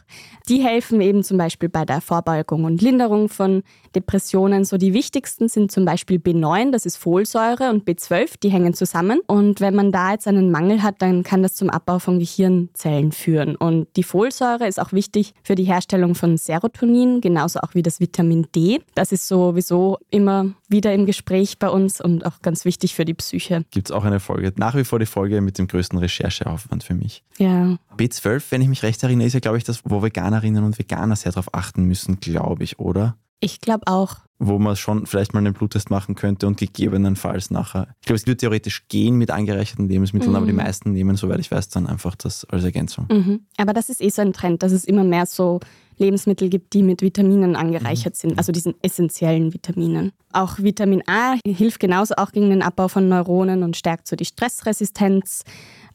Die 0.49 0.63
helfen 0.63 1.01
eben 1.01 1.25
zum 1.25 1.39
Beispiel 1.39 1.69
bei 1.69 1.85
der 1.85 2.01
Vorbeugung 2.01 2.65
und 2.65 2.81
Linderung 2.81 3.29
von 3.29 3.65
Depressionen. 3.97 4.65
So 4.65 4.77
die 4.77 4.95
wichtigsten 4.95 5.49
sind 5.49 5.73
zum 5.73 5.85
Beispiel 5.85 6.19
B9, 6.19 6.71
das 6.71 6.87
ist 6.87 6.97
Folsäure, 6.97 7.71
und 7.71 7.85
B12, 7.85 8.35
die 8.41 8.51
hängen 8.51 8.73
zusammen. 8.73 9.21
Und 9.27 9.61
wenn 9.61 9.75
man 9.75 9.91
da 9.91 10.13
jetzt 10.13 10.29
einen 10.29 10.53
Mangel 10.53 10.85
hat, 10.85 11.03
dann 11.03 11.25
kann 11.25 11.43
das 11.43 11.55
zum 11.55 11.69
Abbau 11.69 11.99
von 11.99 12.21
Gehirnzellen 12.21 13.11
führen. 13.11 13.57
Und 13.57 13.89
die 13.97 14.05
Folsäure 14.05 14.69
ist 14.69 14.81
auch 14.81 14.93
wichtig 14.93 15.35
für 15.43 15.57
die 15.57 15.65
Herstellung 15.65 16.15
von 16.15 16.37
Serotonin, 16.37 17.21
genauso 17.21 17.61
auch 17.61 17.75
wie 17.75 17.83
das 17.83 17.99
Vitamin 17.99 18.47
D. 18.55 18.81
Das 18.95 19.11
ist 19.11 19.27
sowieso 19.27 19.99
immer 20.11 20.53
wieder 20.69 20.95
im 20.95 21.07
Gespräch 21.07 21.59
bei 21.59 21.69
uns 21.69 22.01
und 22.01 22.25
auch 22.25 22.41
ganz 22.43 22.65
wichtig 22.65 22.95
für 22.95 23.05
die 23.05 23.15
Psyche. 23.15 23.65
Gibt 23.73 23.89
es 23.89 23.93
auch 23.93 24.05
eine 24.05 24.21
Folge, 24.21 24.53
nach 24.57 24.77
wie 24.77 24.85
vor 24.85 25.01
die 25.01 25.07
Folge 25.07 25.41
mit 25.41 25.59
dem 25.59 25.67
größten 25.67 25.99
Rechercheaufwand 25.99 26.85
für 26.85 26.95
mich. 26.95 27.25
Ja. 27.39 27.79
B12, 27.97 28.45
wenn 28.51 28.63
ich 28.63 28.69
mich 28.69 28.83
recht 28.83 29.03
erinnere, 29.03 29.27
ist 29.27 29.33
ja, 29.33 29.41
glaube 29.41 29.59
ich, 29.59 29.65
das, 29.65 29.81
wo 29.85 30.03
Veganerinnen 30.03 30.65
und 30.65 30.79
Veganer 30.79 31.17
sehr 31.17 31.33
darauf 31.33 31.55
achten 31.55 31.85
müssen, 31.85 32.21
glaube 32.21 32.65
ich, 32.65 32.79
oder? 32.79 33.17
Ich 33.41 33.61
glaube 33.61 33.87
auch. 33.87 34.17
Wo 34.39 34.59
man 34.59 34.77
schon 34.77 35.07
vielleicht 35.07 35.33
mal 35.35 35.41
einen 35.41 35.55
Bluttest 35.55 35.91
machen 35.91 36.15
könnte 36.15 36.47
und 36.47 36.59
gegebenenfalls 36.59 37.51
nachher. 37.51 37.89
Ich 38.01 38.07
glaube, 38.07 38.17
es 38.17 38.27
würde 38.27 38.39
theoretisch 38.39 38.87
gehen 38.89 39.17
mit 39.17 39.31
angereicherten 39.31 39.89
Lebensmitteln, 39.89 40.31
mhm. 40.31 40.37
aber 40.37 40.47
die 40.47 40.53
mhm. 40.53 40.59
meisten 40.59 40.93
nehmen, 40.93 41.17
soweit 41.17 41.41
ich 41.41 41.51
weiß, 41.51 41.69
dann 41.71 41.87
einfach 41.87 42.17
das 42.17 42.45
als 42.47 42.65
Ergänzung. 42.65 43.07
Mhm. 43.11 43.47
Aber 43.57 43.73
das 43.73 43.89
ist 43.89 44.03
eh 44.03 44.11
so 44.11 44.23
ein 44.23 44.33
Trend, 44.33 44.63
dass 44.63 44.73
es 44.73 44.85
immer 44.85 45.05
mehr 45.05 45.27
so 45.27 45.61
Lebensmittel 45.99 46.51
gibt, 46.51 46.75
die 46.75 46.83
mit 46.83 47.01
Vitaminen 47.01 47.57
angereichert 47.57 48.15
mhm. 48.15 48.19
sind, 48.29 48.39
also 48.39 48.53
diesen 48.53 48.75
essentiellen 48.83 49.55
Vitaminen. 49.55 50.13
Auch 50.33 50.59
Vitamin 50.59 51.03
A 51.07 51.37
hilft 51.47 51.81
genauso 51.81 52.15
auch 52.17 52.33
gegen 52.33 52.51
den 52.51 52.63
Abbau 52.63 52.89
von 52.89 53.09
Neuronen 53.09 53.63
und 53.63 53.77
stärkt 53.77 54.07
so 54.07 54.17
die 54.17 54.27
Stressresistenz. 54.27 55.45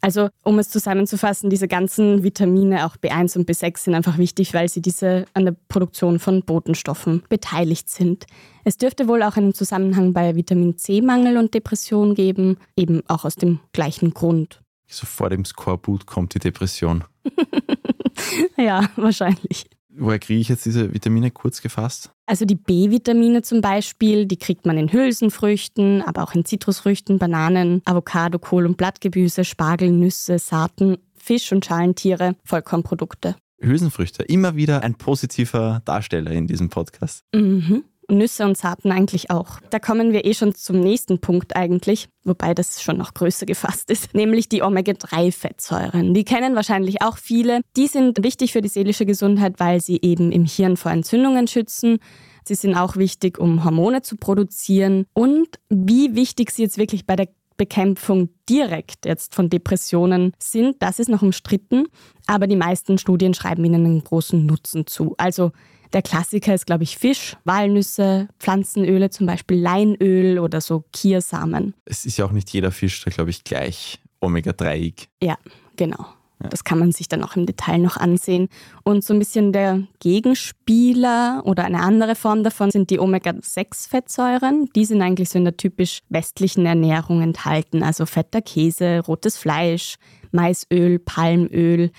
Also 0.01 0.29
um 0.43 0.57
es 0.57 0.69
zusammenzufassen, 0.69 1.51
diese 1.51 1.67
ganzen 1.67 2.23
Vitamine, 2.23 2.87
auch 2.87 2.97
B1 2.97 3.37
und 3.37 3.47
B6, 3.47 3.77
sind 3.77 3.93
einfach 3.93 4.17
wichtig, 4.17 4.53
weil 4.55 4.67
sie 4.67 4.81
diese 4.81 5.25
an 5.35 5.45
der 5.45 5.55
Produktion 5.67 6.17
von 6.17 6.41
Botenstoffen 6.41 7.21
beteiligt 7.29 7.87
sind. 7.87 8.25
Es 8.63 8.77
dürfte 8.77 9.07
wohl 9.07 9.21
auch 9.21 9.37
einen 9.37 9.53
Zusammenhang 9.53 10.13
bei 10.13 10.35
Vitamin 10.35 10.77
C-Mangel 10.77 11.37
und 11.37 11.53
Depression 11.53 12.15
geben, 12.15 12.57
eben 12.75 13.03
auch 13.07 13.25
aus 13.25 13.35
dem 13.35 13.59
gleichen 13.73 14.13
Grund. 14.13 14.61
So 14.87 15.05
vor 15.05 15.29
dem 15.29 15.45
Skorbut 15.45 16.07
kommt 16.07 16.33
die 16.33 16.39
Depression. 16.39 17.03
ja, 18.57 18.89
wahrscheinlich. 18.95 19.69
Woher 19.89 20.19
kriege 20.19 20.41
ich 20.41 20.49
jetzt 20.49 20.65
diese 20.65 20.93
Vitamine 20.93 21.31
kurz 21.31 21.61
gefasst? 21.61 22.11
Also 22.31 22.45
die 22.45 22.55
B-Vitamine 22.55 23.41
zum 23.41 23.59
Beispiel, 23.59 24.25
die 24.25 24.37
kriegt 24.37 24.65
man 24.65 24.77
in 24.77 24.93
Hülsenfrüchten, 24.93 26.01
aber 26.01 26.23
auch 26.23 26.33
in 26.33 26.45
Zitrusfrüchten, 26.45 27.19
Bananen, 27.19 27.81
Avocado, 27.83 28.39
Kohl- 28.39 28.65
und 28.65 28.77
Blattgemüse, 28.77 29.43
Spargel, 29.43 29.91
Nüsse, 29.91 30.39
Saaten, 30.39 30.95
Fisch- 31.13 31.51
und 31.51 31.65
Schalentiere, 31.65 32.37
Vollkornprodukte. 32.45 33.35
Hülsenfrüchte, 33.59 34.23
immer 34.23 34.55
wieder 34.55 34.81
ein 34.81 34.95
positiver 34.95 35.81
Darsteller 35.83 36.31
in 36.31 36.47
diesem 36.47 36.69
Podcast. 36.69 37.25
Mhm. 37.35 37.83
Nüsse 38.11 38.45
und 38.45 38.57
Saaten 38.57 38.91
eigentlich 38.91 39.31
auch. 39.31 39.59
Da 39.69 39.79
kommen 39.79 40.13
wir 40.13 40.25
eh 40.25 40.33
schon 40.33 40.53
zum 40.53 40.79
nächsten 40.79 41.19
Punkt 41.19 41.55
eigentlich, 41.55 42.07
wobei 42.23 42.53
das 42.53 42.81
schon 42.81 42.97
noch 42.97 43.13
größer 43.13 43.45
gefasst 43.45 43.89
ist, 43.89 44.13
nämlich 44.13 44.49
die 44.49 44.61
Omega-3-Fettsäuren. 44.61 46.13
Die 46.13 46.23
kennen 46.23 46.55
wahrscheinlich 46.55 47.01
auch 47.01 47.17
viele. 47.17 47.61
Die 47.75 47.87
sind 47.87 48.23
wichtig 48.23 48.53
für 48.53 48.61
die 48.61 48.67
seelische 48.67 49.05
Gesundheit, 49.05 49.59
weil 49.59 49.81
sie 49.81 49.99
eben 50.01 50.31
im 50.31 50.45
Hirn 50.45 50.77
vor 50.77 50.91
Entzündungen 50.91 51.47
schützen. 51.47 51.99
Sie 52.43 52.55
sind 52.55 52.75
auch 52.75 52.95
wichtig, 52.95 53.39
um 53.39 53.63
Hormone 53.63 54.01
zu 54.01 54.17
produzieren. 54.17 55.05
Und 55.13 55.59
wie 55.69 56.15
wichtig 56.15 56.51
sie 56.51 56.63
jetzt 56.63 56.77
wirklich 56.77 57.05
bei 57.05 57.15
der 57.15 57.27
Bekämpfung 57.61 58.29
direkt 58.49 59.05
jetzt 59.05 59.35
von 59.35 59.47
Depressionen 59.47 60.33
sind, 60.39 60.77
das 60.79 60.97
ist 60.97 61.09
noch 61.09 61.21
umstritten, 61.21 61.85
aber 62.25 62.47
die 62.47 62.55
meisten 62.55 62.97
Studien 62.97 63.35
schreiben 63.35 63.63
ihnen 63.63 63.85
einen 63.85 64.03
großen 64.03 64.43
Nutzen 64.43 64.87
zu. 64.87 65.13
Also 65.19 65.51
der 65.93 66.01
Klassiker 66.01 66.53
ist, 66.53 66.65
glaube 66.65 66.83
ich, 66.83 66.97
Fisch, 66.97 67.37
Walnüsse, 67.43 68.27
Pflanzenöle, 68.39 69.09
zum 69.09 69.27
Beispiel 69.27 69.59
Leinöl 69.59 70.39
oder 70.39 70.61
so 70.61 70.83
Kiersamen. 70.93 71.73
Es 71.85 72.05
ist 72.05 72.17
ja 72.17 72.25
auch 72.25 72.31
nicht 72.31 72.49
jeder 72.51 72.71
Fisch, 72.71 73.03
da 73.03 73.11
glaube 73.11 73.29
ich, 73.29 73.43
gleich 73.43 73.99
Omega-3-ig. 74.19 75.07
Ja, 75.21 75.37
genau. 75.75 76.05
Das 76.49 76.63
kann 76.63 76.79
man 76.79 76.91
sich 76.91 77.07
dann 77.07 77.23
auch 77.23 77.35
im 77.35 77.45
Detail 77.45 77.77
noch 77.77 77.97
ansehen. 77.97 78.49
Und 78.83 79.03
so 79.03 79.13
ein 79.13 79.19
bisschen 79.19 79.53
der 79.53 79.83
Gegenspieler 79.99 81.43
oder 81.45 81.65
eine 81.65 81.81
andere 81.81 82.15
Form 82.15 82.43
davon 82.43 82.71
sind 82.71 82.89
die 82.89 82.99
Omega-6-Fettsäuren. 82.99 84.69
Die 84.75 84.85
sind 84.85 85.01
eigentlich 85.01 85.29
so 85.29 85.37
in 85.37 85.45
der 85.45 85.57
typisch 85.57 86.01
westlichen 86.09 86.65
Ernährung 86.65 87.21
enthalten. 87.21 87.83
Also 87.83 88.05
fetter 88.05 88.41
Käse, 88.41 89.01
rotes 89.05 89.37
Fleisch, 89.37 89.97
Maisöl, 90.31 90.99
Palmöl. 90.99 91.91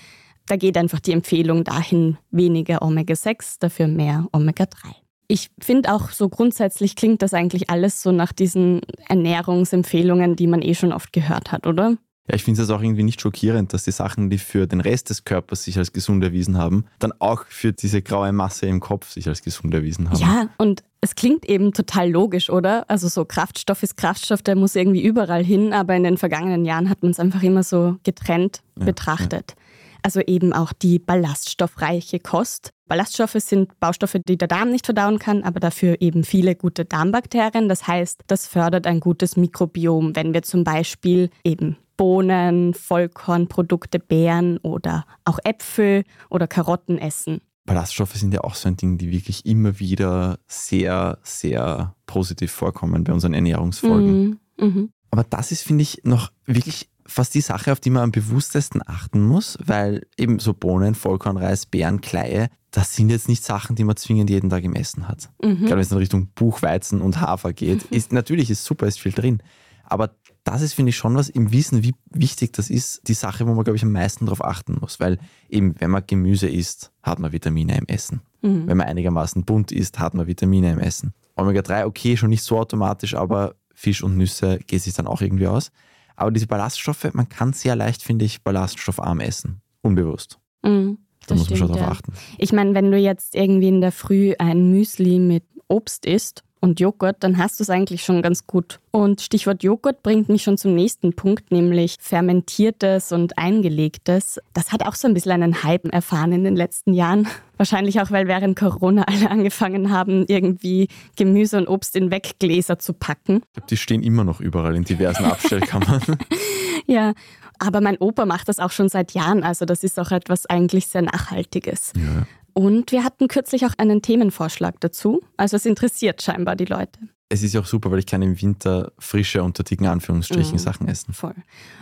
Da 0.47 0.57
geht 0.57 0.77
einfach 0.77 0.99
die 0.99 1.13
Empfehlung 1.13 1.63
dahin, 1.63 2.17
weniger 2.31 2.81
Omega-6, 2.81 3.57
dafür 3.59 3.87
mehr 3.87 4.27
Omega-3. 4.33 4.95
Ich 5.27 5.49
finde 5.59 5.93
auch 5.93 6.09
so 6.09 6.27
grundsätzlich 6.29 6.95
klingt 6.95 7.21
das 7.21 7.33
eigentlich 7.33 7.69
alles 7.69 8.01
so 8.01 8.11
nach 8.11 8.33
diesen 8.33 8.81
Ernährungsempfehlungen, 9.07 10.35
die 10.35 10.47
man 10.47 10.61
eh 10.61 10.75
schon 10.75 10.91
oft 10.91 11.13
gehört 11.13 11.51
hat, 11.51 11.65
oder? 11.65 11.97
Ja, 12.27 12.35
ich 12.35 12.43
finde 12.43 12.61
es 12.61 12.69
auch 12.69 12.81
irgendwie 12.81 13.03
nicht 13.03 13.19
schockierend, 13.19 13.73
dass 13.73 13.83
die 13.83 13.91
Sachen, 13.91 14.29
die 14.29 14.37
für 14.37 14.65
den 14.65 14.79
Rest 14.79 15.09
des 15.09 15.25
Körpers 15.25 15.63
sich 15.63 15.77
als 15.77 15.91
gesund 15.91 16.23
erwiesen 16.23 16.57
haben, 16.57 16.85
dann 16.99 17.11
auch 17.19 17.45
für 17.47 17.73
diese 17.73 18.01
graue 18.01 18.31
Masse 18.31 18.65
im 18.65 18.79
Kopf 18.79 19.11
sich 19.11 19.27
als 19.27 19.41
gesund 19.41 19.73
erwiesen 19.73 20.09
haben. 20.09 20.19
Ja, 20.19 20.49
und 20.57 20.83
es 21.01 21.15
klingt 21.15 21.45
eben 21.49 21.73
total 21.73 22.09
logisch, 22.09 22.49
oder? 22.49 22.89
Also 22.89 23.09
so 23.09 23.25
Kraftstoff 23.25 23.83
ist 23.83 23.97
Kraftstoff, 23.97 24.41
der 24.41 24.55
muss 24.55 24.75
irgendwie 24.75 25.03
überall 25.03 25.43
hin, 25.43 25.73
aber 25.73 25.95
in 25.95 26.03
den 26.03 26.17
vergangenen 26.17 26.63
Jahren 26.63 26.89
hat 26.89 27.01
man 27.01 27.11
es 27.11 27.19
einfach 27.19 27.43
immer 27.43 27.63
so 27.63 27.97
getrennt 28.03 28.61
ja, 28.79 28.85
betrachtet. 28.85 29.55
Ja. 29.57 29.62
Also 30.03 30.19
eben 30.21 30.53
auch 30.53 30.73
die 30.73 30.99
ballaststoffreiche 30.99 32.19
Kost. 32.19 32.71
Ballaststoffe 32.87 33.37
sind 33.37 33.79
Baustoffe, 33.79 34.17
die 34.27 34.37
der 34.37 34.49
Darm 34.49 34.69
nicht 34.69 34.85
verdauen 34.85 35.17
kann, 35.17 35.43
aber 35.43 35.59
dafür 35.59 36.01
eben 36.01 36.23
viele 36.25 36.55
gute 36.55 36.83
Darmbakterien. 36.85 37.69
Das 37.69 37.87
heißt, 37.87 38.21
das 38.27 38.45
fördert 38.45 38.85
ein 38.85 38.99
gutes 38.99 39.37
Mikrobiom, 39.37 40.15
wenn 40.15 40.33
wir 40.33 40.43
zum 40.43 40.65
Beispiel 40.65 41.29
eben 41.43 41.77
Bohnen, 41.95 42.73
Vollkornprodukte, 42.73 43.99
Beeren 43.99 44.57
oder 44.57 45.05
auch 45.23 45.39
Äpfel 45.43 46.03
oder 46.29 46.47
Karotten 46.47 46.97
essen. 46.97 47.39
Ballaststoffe 47.65 48.15
sind 48.15 48.33
ja 48.33 48.41
auch 48.41 48.55
so 48.55 48.67
ein 48.67 48.75
Ding, 48.75 48.97
die 48.97 49.11
wirklich 49.11 49.45
immer 49.45 49.79
wieder 49.79 50.39
sehr, 50.47 51.17
sehr 51.23 51.95
positiv 52.05 52.51
vorkommen 52.51 53.05
bei 53.05 53.13
unseren 53.13 53.33
Ernährungsfolgen. 53.33 54.39
Mhm. 54.57 54.65
Mhm. 54.65 54.89
Aber 55.11 55.23
das 55.23 55.51
ist, 55.51 55.61
finde 55.61 55.83
ich, 55.83 56.01
noch 56.03 56.31
wirklich 56.45 56.89
fast 57.05 57.33
die 57.33 57.41
Sache, 57.41 57.71
auf 57.71 57.79
die 57.79 57.89
man 57.89 58.03
am 58.03 58.11
bewusstesten 58.11 58.81
achten 58.85 59.21
muss, 59.21 59.57
weil 59.63 60.05
eben 60.17 60.39
so 60.39 60.53
Bohnen, 60.53 60.95
Vollkornreis, 60.95 61.65
Beeren, 61.65 62.01
Kleie, 62.01 62.49
das 62.71 62.95
sind 62.95 63.09
jetzt 63.09 63.29
nicht 63.29 63.43
Sachen, 63.43 63.75
die 63.75 63.83
man 63.83 63.95
zwingend 63.95 64.29
jeden 64.29 64.49
Tag 64.49 64.63
im 64.63 64.73
Essen 64.73 65.07
hat. 65.07 65.29
Mhm. 65.43 65.59
Gerade 65.59 65.71
wenn 65.71 65.79
es 65.79 65.91
in 65.91 65.97
Richtung 65.97 66.27
Buchweizen 66.33 67.01
und 67.01 67.21
Hafer 67.21 67.53
geht, 67.53 67.83
ist 67.91 68.11
natürlich 68.11 68.49
ist 68.49 68.65
super, 68.65 68.87
ist 68.87 68.99
viel 68.99 69.11
drin. 69.11 69.43
Aber 69.85 70.15
das 70.43 70.61
ist, 70.61 70.73
finde 70.73 70.89
ich, 70.89 70.97
schon 70.97 71.15
was 71.15 71.29
im 71.29 71.51
Wissen, 71.51 71.83
wie 71.83 71.93
wichtig 72.09 72.53
das 72.53 72.69
ist, 72.69 73.07
die 73.07 73.13
Sache, 73.13 73.45
wo 73.47 73.53
man, 73.53 73.63
glaube 73.63 73.77
ich, 73.77 73.83
am 73.83 73.91
meisten 73.91 74.25
darauf 74.25 74.43
achten 74.43 74.77
muss. 74.79 74.99
Weil 74.99 75.19
eben, 75.49 75.75
wenn 75.79 75.91
man 75.91 76.03
Gemüse 76.07 76.47
isst, 76.47 76.91
hat 77.01 77.19
man 77.19 77.31
Vitamine 77.31 77.77
im 77.77 77.85
Essen. 77.87 78.21
Mhm. 78.41 78.67
Wenn 78.67 78.77
man 78.77 78.87
einigermaßen 78.87 79.43
bunt 79.43 79.71
isst, 79.71 79.99
hat 79.99 80.13
man 80.15 80.27
Vitamine 80.27 80.71
im 80.71 80.79
Essen. 80.79 81.13
Omega-3, 81.35 81.85
okay, 81.85 82.17
schon 82.17 82.29
nicht 82.29 82.43
so 82.43 82.59
automatisch, 82.59 83.15
aber 83.15 83.55
Fisch 83.73 84.03
und 84.03 84.17
Nüsse 84.17 84.59
geht 84.65 84.81
sich 84.81 84.93
dann 84.93 85.07
auch 85.07 85.21
irgendwie 85.21 85.47
aus. 85.47 85.71
Aber 86.15 86.31
diese 86.31 86.47
Ballaststoffe, 86.47 87.13
man 87.13 87.29
kann 87.29 87.53
sehr 87.53 87.75
leicht, 87.75 88.03
finde 88.03 88.25
ich, 88.25 88.43
ballaststoffarm 88.43 89.19
essen. 89.19 89.61
Unbewusst. 89.81 90.39
Mhm, 90.61 90.97
da 91.27 91.35
muss 91.35 91.49
man 91.49 91.57
schon 91.57 91.67
drauf 91.69 91.77
ja. 91.77 91.89
achten. 91.89 92.13
Ich 92.37 92.53
meine, 92.53 92.73
wenn 92.73 92.91
du 92.91 92.97
jetzt 92.97 93.35
irgendwie 93.35 93.67
in 93.67 93.81
der 93.81 93.91
Früh 93.91 94.33
ein 94.37 94.71
Müsli 94.71 95.19
mit 95.19 95.43
Obst 95.67 96.05
isst, 96.05 96.43
und 96.63 96.79
Joghurt, 96.79 97.17
dann 97.19 97.37
hast 97.37 97.59
du 97.59 97.63
es 97.63 97.69
eigentlich 97.69 98.05
schon 98.05 98.21
ganz 98.21 98.47
gut. 98.47 98.79
Und 98.91 99.19
Stichwort 99.19 99.63
Joghurt 99.63 100.01
bringt 100.01 100.29
mich 100.29 100.43
schon 100.43 100.57
zum 100.57 100.73
nächsten 100.73 101.11
Punkt, 101.11 101.51
nämlich 101.51 101.97
fermentiertes 101.99 103.11
und 103.11 103.37
eingelegtes. 103.37 104.39
Das 104.53 104.71
hat 104.71 104.85
auch 104.85 104.95
so 104.95 105.09
ein 105.09 105.13
bisschen 105.13 105.33
einen 105.33 105.63
Hype 105.63 105.93
erfahren 105.93 106.31
in 106.31 106.45
den 106.45 106.55
letzten 106.55 106.93
Jahren. 106.93 107.27
Wahrscheinlich 107.57 107.99
auch, 107.99 108.11
weil 108.11 108.27
während 108.27 108.57
Corona 108.57 109.03
alle 109.07 109.29
angefangen 109.29 109.91
haben, 109.91 110.23
irgendwie 110.29 110.87
Gemüse 111.17 111.57
und 111.57 111.67
Obst 111.67 111.97
in 111.97 112.11
Weggläser 112.11 112.79
zu 112.79 112.93
packen. 112.93 113.41
Ich 113.47 113.53
glaube, 113.55 113.67
die 113.69 113.77
stehen 113.77 114.01
immer 114.01 114.23
noch 114.23 114.39
überall 114.39 114.77
in 114.77 114.85
diversen 114.85 115.25
Abstellkammern. 115.25 116.17
ja, 116.87 117.11
aber 117.59 117.81
mein 117.81 117.97
Opa 117.97 118.25
macht 118.25 118.47
das 118.47 118.59
auch 118.59 118.71
schon 118.71 118.87
seit 118.87 119.11
Jahren. 119.11 119.43
Also 119.43 119.65
das 119.65 119.83
ist 119.83 119.99
auch 119.99 120.11
etwas 120.11 120.45
eigentlich 120.45 120.87
sehr 120.87 121.01
Nachhaltiges. 121.01 121.91
Ja. 121.97 122.25
Und 122.53 122.91
wir 122.91 123.03
hatten 123.03 123.27
kürzlich 123.27 123.65
auch 123.65 123.73
einen 123.77 124.01
Themenvorschlag 124.01 124.79
dazu. 124.79 125.21
Also 125.37 125.57
es 125.57 125.65
interessiert 125.65 126.21
scheinbar 126.21 126.55
die 126.55 126.65
Leute. 126.65 126.99
Es 127.33 127.41
ist 127.41 127.53
ja 127.53 127.61
auch 127.61 127.65
super, 127.65 127.89
weil 127.89 127.97
ich 127.97 128.05
kann 128.05 128.21
im 128.21 128.39
Winter 128.39 128.91
frische, 128.99 129.41
unter 129.41 129.63
dicken 129.63 129.87
Anführungsstrichen, 129.87 130.53
mhm, 130.53 130.59
Sachen 130.59 130.87
essen. 130.87 131.15
Voll. 131.15 131.33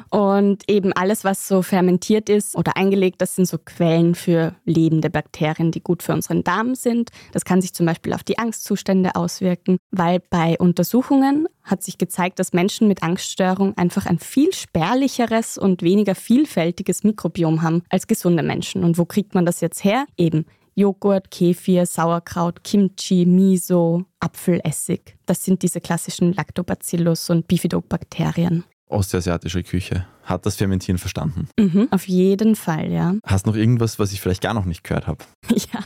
Und 0.10 0.64
eben 0.70 0.94
alles, 0.94 1.26
was 1.26 1.46
so 1.46 1.62
fermentiert 1.62 2.30
ist 2.30 2.56
oder 2.56 2.78
eingelegt, 2.78 3.22
das 3.22 3.36
sind 3.36 3.50
so 3.50 3.58
Quellen 3.58 4.16
für 4.16 4.56
lebende 4.64 5.10
Bakterien, 5.10 5.72
die 5.72 5.82
gut 5.82 6.04
für 6.04 6.14
unseren 6.14 6.46
Darm 6.46 6.74
sind. 6.74 7.10
Das 7.34 7.44
kann 7.44 7.62
sich 7.62 7.74
zum 7.74 7.86
Beispiel 7.86 8.14
auf 8.14 8.24
die 8.24 8.38
Angstzustände 8.38 9.16
auswirken, 9.16 9.78
weil 9.92 10.22
bei 10.30 10.58
Untersuchungen 10.58 11.50
hat 11.64 11.84
sich 11.84 11.98
gezeigt, 11.98 12.40
dass 12.40 12.54
Menschen 12.54 12.88
mit 12.88 13.04
Angststörung 13.04 13.78
einfach 13.78 14.06
ein 14.06 14.20
viel 14.20 14.54
spärlicheres 14.54 15.58
und 15.58 15.82
weniger 15.82 16.16
vielfältiges 16.16 17.04
Mikrobiom 17.04 17.62
haben 17.62 17.84
als 17.90 18.08
gesunde 18.08 18.44
Menschen. 18.44 18.86
Und 18.86 18.98
wo 18.98 19.04
kriegt 19.04 19.36
man 19.36 19.46
das 19.46 19.60
jetzt 19.60 19.84
her? 19.84 20.06
Eben 20.18 20.46
Joghurt, 20.76 21.32
Kefir, 21.32 21.86
Sauerkraut, 21.86 22.64
Kimchi, 22.64 23.26
Miso, 23.26 24.06
Apfelessig. 24.20 25.18
Das 25.26 25.44
sind 25.44 25.62
diese 25.64 25.82
klassischen 25.82 26.34
Lactobacillus 26.34 27.30
und 27.30 27.48
Bifidobakterien. 27.48 28.64
Ostasiatische 28.88 29.64
Küche 29.64 30.06
hat 30.24 30.46
das 30.46 30.58
Fermentieren 30.58 30.98
verstanden. 30.98 31.48
Mhm, 31.58 31.88
auf 31.92 32.08
jeden 32.08 32.56
Fall, 32.56 32.92
ja. 32.92 33.16
Hast 33.26 33.46
noch 33.46 33.56
irgendwas, 33.56 34.00
was 34.00 34.12
ich 34.12 34.20
vielleicht 34.22 34.42
gar 34.42 34.54
noch 34.54 34.66
nicht 34.66 34.84
gehört 34.84 35.08
habe? 35.08 35.24
Ja. 35.74 35.80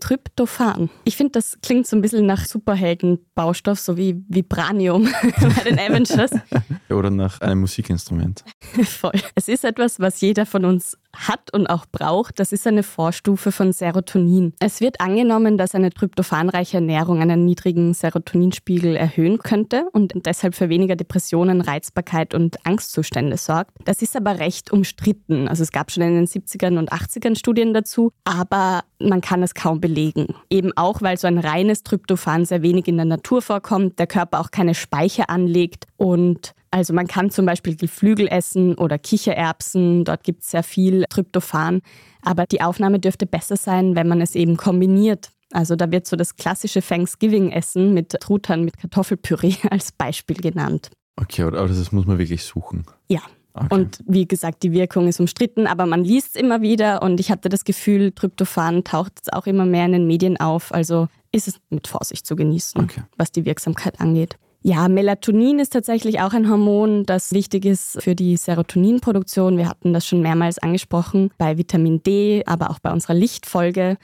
Tryptophan. 0.00 0.88
Ich 1.04 1.16
finde, 1.16 1.32
das 1.32 1.58
klingt 1.62 1.86
so 1.86 1.96
ein 1.96 2.00
bisschen 2.00 2.24
nach 2.24 2.46
Superhelden-Baustoff, 2.46 3.78
so 3.78 3.96
wie 3.96 4.24
Vibranium 4.28 5.04
bei 5.40 5.64
den 5.64 5.78
Avengers. 5.78 6.30
Oder 6.88 7.10
nach 7.10 7.40
einem 7.42 7.60
Musikinstrument. 7.60 8.42
Voll. 8.84 9.12
Es 9.34 9.48
ist 9.48 9.64
etwas, 9.64 10.00
was 10.00 10.20
jeder 10.22 10.46
von 10.46 10.64
uns 10.64 10.96
hat 11.26 11.52
und 11.52 11.66
auch 11.66 11.86
braucht. 11.86 12.38
Das 12.38 12.52
ist 12.52 12.66
eine 12.66 12.82
Vorstufe 12.82 13.52
von 13.52 13.72
Serotonin. 13.72 14.54
Es 14.60 14.80
wird 14.80 15.00
angenommen, 15.00 15.58
dass 15.58 15.74
eine 15.74 15.90
tryptophanreiche 15.90 16.78
Ernährung 16.78 17.20
einen 17.20 17.44
niedrigen 17.44 17.94
Serotoninspiegel 17.94 18.96
erhöhen 18.96 19.38
könnte 19.38 19.88
und 19.92 20.12
deshalb 20.26 20.54
für 20.54 20.68
weniger 20.68 20.96
Depressionen, 20.96 21.60
Reizbarkeit 21.60 22.34
und 22.34 22.64
Angstzustände 22.66 23.36
sorgt. 23.36 23.72
Das 23.84 24.02
ist 24.02 24.16
aber 24.16 24.38
recht 24.38 24.72
umstritten. 24.72 25.48
Also 25.48 25.62
es 25.62 25.72
gab 25.72 25.90
schon 25.90 26.02
in 26.02 26.14
den 26.14 26.26
70ern 26.26 26.78
und 26.78 26.92
80ern 26.92 27.38
Studien 27.38 27.74
dazu, 27.74 28.12
aber 28.24 28.82
man 29.00 29.20
kann 29.20 29.42
es 29.42 29.54
kaum 29.54 29.80
belegen. 29.80 30.34
Eben 30.50 30.72
auch, 30.76 31.02
weil 31.02 31.18
so 31.18 31.26
ein 31.26 31.38
reines 31.38 31.82
Tryptophan 31.82 32.44
sehr 32.44 32.62
wenig 32.62 32.88
in 32.88 32.96
der 32.96 33.06
Natur 33.06 33.42
vorkommt, 33.42 33.98
der 33.98 34.06
Körper 34.06 34.40
auch 34.40 34.50
keine 34.50 34.74
Speicher 34.74 35.30
anlegt 35.30 35.86
und 35.96 36.54
also 36.70 36.92
man 36.92 37.06
kann 37.06 37.30
zum 37.30 37.46
Beispiel 37.46 37.76
Geflügel 37.76 38.28
essen 38.28 38.74
oder 38.74 38.98
Kichererbsen, 38.98 40.04
dort 40.04 40.22
gibt 40.24 40.42
es 40.42 40.50
sehr 40.50 40.62
viel 40.62 41.04
Tryptophan, 41.08 41.80
aber 42.22 42.44
die 42.46 42.60
Aufnahme 42.60 42.98
dürfte 42.98 43.26
besser 43.26 43.56
sein, 43.56 43.96
wenn 43.96 44.08
man 44.08 44.20
es 44.20 44.34
eben 44.34 44.56
kombiniert. 44.56 45.30
Also 45.52 45.76
da 45.76 45.90
wird 45.90 46.06
so 46.06 46.16
das 46.16 46.36
klassische 46.36 46.82
Thanksgiving-Essen 46.82 47.94
mit 47.94 48.10
Truthahn 48.20 48.64
mit 48.64 48.76
Kartoffelpüree 48.76 49.54
als 49.70 49.92
Beispiel 49.92 50.36
genannt. 50.36 50.90
Okay, 51.16 51.42
aber 51.42 51.66
das 51.66 51.90
muss 51.92 52.06
man 52.06 52.18
wirklich 52.18 52.44
suchen. 52.44 52.84
Ja. 53.08 53.20
Okay. 53.54 53.74
Und 53.74 54.04
wie 54.06 54.28
gesagt, 54.28 54.62
die 54.62 54.72
Wirkung 54.72 55.08
ist 55.08 55.18
umstritten, 55.18 55.66
aber 55.66 55.86
man 55.86 56.04
liest 56.04 56.36
es 56.36 56.40
immer 56.40 56.60
wieder 56.62 57.02
und 57.02 57.18
ich 57.18 57.30
hatte 57.30 57.48
das 57.48 57.64
Gefühl, 57.64 58.12
Tryptophan 58.12 58.84
taucht 58.84 59.12
jetzt 59.16 59.32
auch 59.32 59.46
immer 59.46 59.66
mehr 59.66 59.86
in 59.86 59.92
den 59.92 60.06
Medien 60.06 60.38
auf. 60.38 60.72
Also 60.72 61.08
ist 61.32 61.48
es 61.48 61.58
mit 61.70 61.88
Vorsicht 61.88 62.24
zu 62.24 62.36
genießen, 62.36 62.80
okay. 62.80 63.02
was 63.16 63.32
die 63.32 63.44
Wirksamkeit 63.44 64.00
angeht. 64.00 64.38
Ja, 64.60 64.88
Melatonin 64.88 65.60
ist 65.60 65.72
tatsächlich 65.72 66.20
auch 66.20 66.32
ein 66.32 66.50
Hormon, 66.50 67.06
das 67.06 67.32
wichtig 67.32 67.64
ist 67.64 68.02
für 68.02 68.16
die 68.16 68.36
Serotoninproduktion. 68.36 69.56
Wir 69.56 69.68
hatten 69.68 69.92
das 69.92 70.06
schon 70.06 70.20
mehrmals 70.20 70.58
angesprochen 70.58 71.30
bei 71.38 71.58
Vitamin 71.58 72.02
D, 72.02 72.42
aber 72.44 72.70
auch 72.70 72.80
bei 72.80 72.90
unserer 72.92 73.14
Lichtfolge. 73.14 73.96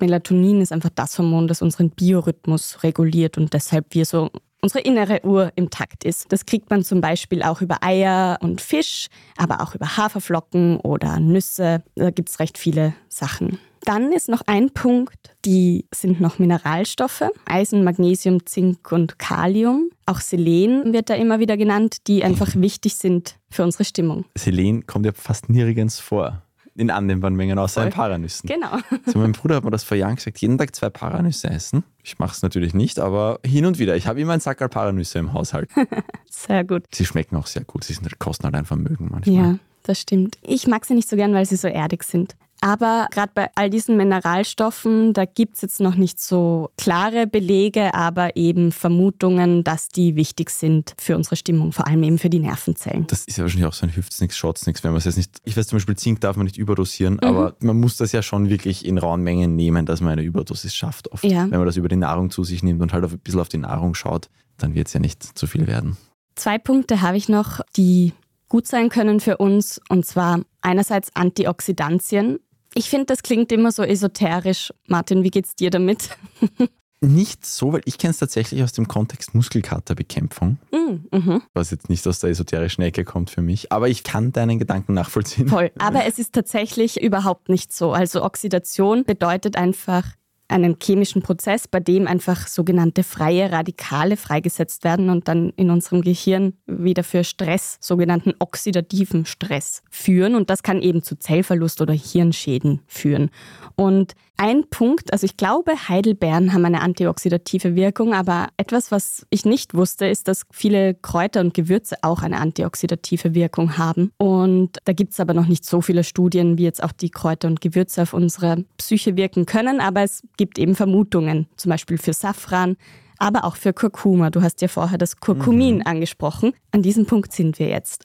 Melatonin 0.00 0.60
ist 0.60 0.72
einfach 0.72 0.90
das 0.92 1.16
Hormon, 1.18 1.46
das 1.46 1.62
unseren 1.62 1.90
Biorhythmus 1.90 2.82
reguliert 2.82 3.38
und 3.38 3.54
deshalb 3.54 3.86
wir 3.90 4.04
so 4.04 4.30
unsere 4.60 4.80
innere 4.80 5.24
Uhr 5.24 5.52
im 5.54 5.70
Takt 5.70 6.04
ist. 6.04 6.32
Das 6.32 6.44
kriegt 6.44 6.70
man 6.70 6.82
zum 6.82 7.00
Beispiel 7.00 7.42
auch 7.42 7.60
über 7.60 7.82
Eier 7.82 8.38
und 8.42 8.60
Fisch, 8.60 9.06
aber 9.36 9.60
auch 9.60 9.74
über 9.74 9.96
Haferflocken 9.96 10.78
oder 10.80 11.20
Nüsse. 11.20 11.82
Da 11.94 12.10
gibt 12.10 12.30
es 12.30 12.40
recht 12.40 12.58
viele 12.58 12.94
Sachen. 13.08 13.58
Dann 13.82 14.12
ist 14.12 14.28
noch 14.28 14.42
ein 14.46 14.70
Punkt, 14.70 15.34
die 15.44 15.86
sind 15.94 16.20
noch 16.20 16.38
Mineralstoffe, 16.38 17.24
Eisen, 17.46 17.82
Magnesium, 17.82 18.44
Zink 18.46 18.92
und 18.92 19.18
Kalium. 19.18 19.90
Auch 20.06 20.20
Selen 20.20 20.92
wird 20.92 21.08
da 21.08 21.14
immer 21.14 21.38
wieder 21.38 21.56
genannt, 21.56 22.06
die 22.06 22.22
einfach 22.22 22.54
wichtig 22.56 22.96
sind 22.96 23.36
für 23.48 23.62
unsere 23.62 23.84
Stimmung. 23.84 24.24
Selen 24.36 24.86
kommt 24.86 25.06
ja 25.06 25.12
fast 25.12 25.48
nirgends 25.48 25.98
vor 25.98 26.42
in 26.76 26.90
annehmbaren 26.90 27.34
Mengen, 27.36 27.58
außer 27.58 27.84
in 27.84 27.90
Paranüssen. 27.90 28.48
Genau. 28.48 28.78
Also 29.06 29.18
mein 29.18 29.32
Bruder 29.32 29.56
hat 29.56 29.64
mir 29.64 29.70
das 29.70 29.82
vor 29.82 29.96
Jahren 29.96 30.16
gesagt, 30.16 30.38
jeden 30.38 30.56
Tag 30.56 30.74
zwei 30.74 30.88
Paranüsse 30.88 31.50
essen. 31.50 31.84
Ich 32.02 32.18
mache 32.18 32.32
es 32.32 32.42
natürlich 32.42 32.74
nicht, 32.74 32.98
aber 32.98 33.40
hin 33.44 33.66
und 33.66 33.78
wieder. 33.78 33.96
Ich 33.96 34.06
habe 34.06 34.20
immer 34.20 34.32
einen 34.32 34.40
Sackerl 34.40 34.68
Paranüsse 34.68 35.18
im 35.18 35.32
Haushalt. 35.32 35.68
sehr 36.30 36.64
gut. 36.64 36.84
Sie 36.94 37.04
schmecken 37.04 37.36
auch 37.36 37.46
sehr 37.46 37.64
gut. 37.64 37.84
Sie 37.84 37.92
sind, 37.92 38.18
kosten 38.18 38.44
halt 38.44 38.54
ein 38.54 38.64
Vermögen 38.64 39.08
manchmal. 39.10 39.34
Ja. 39.36 39.58
das 39.82 40.00
stimmt. 40.00 40.38
Ich 40.42 40.66
mag 40.66 40.84
sie 40.84 40.94
nicht 40.94 41.08
so 41.08 41.16
gern, 41.16 41.34
weil 41.34 41.44
sie 41.44 41.56
so 41.56 41.68
erdig 41.68 42.04
sind. 42.04 42.36
Aber 42.60 43.06
gerade 43.10 43.32
bei 43.34 43.48
all 43.54 43.70
diesen 43.70 43.96
Mineralstoffen, 43.96 45.14
da 45.14 45.24
gibt 45.24 45.56
es 45.56 45.62
jetzt 45.62 45.80
noch 45.80 45.94
nicht 45.94 46.20
so 46.20 46.70
klare 46.76 47.26
Belege, 47.26 47.94
aber 47.94 48.36
eben 48.36 48.70
Vermutungen, 48.70 49.64
dass 49.64 49.88
die 49.88 50.14
wichtig 50.14 50.50
sind 50.50 50.94
für 50.98 51.16
unsere 51.16 51.36
Stimmung, 51.36 51.72
vor 51.72 51.86
allem 51.86 52.02
eben 52.02 52.18
für 52.18 52.28
die 52.28 52.38
Nervenzellen. 52.38 53.06
Das 53.06 53.24
ist 53.24 53.38
ja 53.38 53.44
wahrscheinlich 53.44 53.66
auch 53.66 53.72
so 53.72 53.86
ein 53.86 53.96
Hüft's 53.96 54.20
Schaut's 54.36 54.66
nix, 54.66 54.84
wenn 54.84 54.90
man 54.90 54.98
es 54.98 55.06
jetzt 55.06 55.16
nicht. 55.16 55.38
Ich 55.44 55.56
weiß 55.56 55.68
zum 55.68 55.76
Beispiel, 55.76 55.96
Zink 55.96 56.20
darf 56.20 56.36
man 56.36 56.44
nicht 56.44 56.58
überdosieren, 56.58 57.14
mhm. 57.14 57.20
aber 57.20 57.54
man 57.60 57.80
muss 57.80 57.96
das 57.96 58.12
ja 58.12 58.22
schon 58.22 58.50
wirklich 58.50 58.84
in 58.84 58.98
rauen 58.98 59.22
Mengen 59.22 59.56
nehmen, 59.56 59.86
dass 59.86 60.00
man 60.00 60.12
eine 60.12 60.22
Überdosis 60.22 60.74
schafft. 60.74 61.10
Oft. 61.12 61.24
Ja. 61.24 61.50
Wenn 61.50 61.58
man 61.58 61.66
das 61.66 61.76
über 61.76 61.88
die 61.88 61.96
Nahrung 61.96 62.30
zu 62.30 62.44
sich 62.44 62.62
nimmt 62.62 62.82
und 62.82 62.92
halt 62.92 63.04
ein 63.04 63.18
bisschen 63.20 63.40
auf 63.40 63.48
die 63.48 63.58
Nahrung 63.58 63.94
schaut, 63.94 64.28
dann 64.58 64.74
wird 64.74 64.88
es 64.88 64.92
ja 64.92 65.00
nicht 65.00 65.22
zu 65.38 65.46
viel 65.46 65.66
werden. 65.66 65.96
Zwei 66.34 66.58
Punkte 66.58 67.00
habe 67.00 67.16
ich 67.16 67.28
noch, 67.28 67.60
die 67.76 68.12
gut 68.48 68.66
sein 68.66 68.88
können 68.90 69.20
für 69.20 69.38
uns, 69.38 69.80
und 69.88 70.04
zwar 70.04 70.40
einerseits 70.60 71.14
Antioxidantien. 71.14 72.38
Ich 72.74 72.88
finde, 72.88 73.06
das 73.06 73.22
klingt 73.22 73.50
immer 73.52 73.72
so 73.72 73.82
esoterisch. 73.82 74.72
Martin, 74.86 75.24
wie 75.24 75.30
geht's 75.30 75.54
dir 75.56 75.70
damit? 75.70 76.10
Nicht 77.02 77.46
so, 77.46 77.72
weil 77.72 77.80
ich 77.86 77.96
kenne 77.96 78.10
es 78.10 78.18
tatsächlich 78.18 78.62
aus 78.62 78.74
dem 78.74 78.86
Kontext 78.86 79.34
Muskelkaterbekämpfung, 79.34 80.58
mm, 80.70 81.16
mhm. 81.16 81.42
was 81.54 81.70
jetzt 81.70 81.88
nicht 81.88 82.06
aus 82.06 82.20
der 82.20 82.28
esoterischen 82.28 82.84
Ecke 82.84 83.04
kommt 83.04 83.30
für 83.30 83.40
mich, 83.40 83.72
aber 83.72 83.88
ich 83.88 84.04
kann 84.04 84.32
deinen 84.32 84.58
Gedanken 84.58 84.92
nachvollziehen. 84.92 85.48
Voll, 85.48 85.70
aber 85.78 86.04
es 86.06 86.18
ist 86.18 86.34
tatsächlich 86.34 87.00
überhaupt 87.00 87.48
nicht 87.48 87.72
so. 87.72 87.92
Also 87.92 88.22
Oxidation 88.22 89.04
bedeutet 89.04 89.56
einfach 89.56 90.08
einen 90.50 90.76
chemischen 90.82 91.22
Prozess, 91.22 91.68
bei 91.68 91.80
dem 91.80 92.06
einfach 92.06 92.46
sogenannte 92.48 93.02
freie 93.02 93.50
Radikale 93.50 94.16
freigesetzt 94.16 94.84
werden 94.84 95.10
und 95.10 95.28
dann 95.28 95.50
in 95.56 95.70
unserem 95.70 96.02
Gehirn 96.02 96.54
wieder 96.66 97.04
für 97.04 97.24
Stress, 97.24 97.78
sogenannten 97.80 98.34
oxidativen 98.38 99.26
Stress 99.26 99.82
führen. 99.90 100.34
Und 100.34 100.50
das 100.50 100.62
kann 100.62 100.82
eben 100.82 101.02
zu 101.02 101.16
Zellverlust 101.16 101.80
oder 101.80 101.94
Hirnschäden 101.94 102.80
führen. 102.86 103.30
Und 103.76 104.14
ein 104.40 104.70
Punkt, 104.70 105.12
also 105.12 105.26
ich 105.26 105.36
glaube, 105.36 105.72
Heidelbeeren 105.90 106.54
haben 106.54 106.64
eine 106.64 106.80
antioxidative 106.80 107.76
Wirkung, 107.76 108.14
aber 108.14 108.48
etwas, 108.56 108.90
was 108.90 109.26
ich 109.28 109.44
nicht 109.44 109.74
wusste, 109.74 110.06
ist, 110.06 110.28
dass 110.28 110.46
viele 110.50 110.94
Kräuter 110.94 111.42
und 111.42 111.52
Gewürze 111.52 111.96
auch 112.00 112.22
eine 112.22 112.38
antioxidative 112.38 113.34
Wirkung 113.34 113.76
haben. 113.76 114.12
Und 114.16 114.78
da 114.86 114.94
gibt 114.94 115.12
es 115.12 115.20
aber 115.20 115.34
noch 115.34 115.46
nicht 115.46 115.66
so 115.66 115.82
viele 115.82 116.04
Studien, 116.04 116.56
wie 116.56 116.62
jetzt 116.62 116.82
auch 116.82 116.92
die 116.92 117.10
Kräuter 117.10 117.48
und 117.48 117.60
Gewürze 117.60 118.00
auf 118.00 118.14
unsere 118.14 118.64
Psyche 118.78 119.14
wirken 119.14 119.44
können, 119.44 119.78
aber 119.78 120.04
es 120.04 120.22
gibt 120.38 120.58
eben 120.58 120.74
Vermutungen, 120.74 121.46
zum 121.56 121.68
Beispiel 121.68 121.98
für 121.98 122.14
Safran, 122.14 122.78
aber 123.18 123.44
auch 123.44 123.56
für 123.56 123.74
Kurkuma. 123.74 124.30
Du 124.30 124.40
hast 124.40 124.62
ja 124.62 124.68
vorher 124.68 124.96
das 124.96 125.18
Kurkumin 125.18 125.76
mhm. 125.76 125.86
angesprochen. 125.86 126.54
An 126.72 126.80
diesem 126.80 127.04
Punkt 127.04 127.34
sind 127.34 127.58
wir 127.58 127.68
jetzt. 127.68 128.04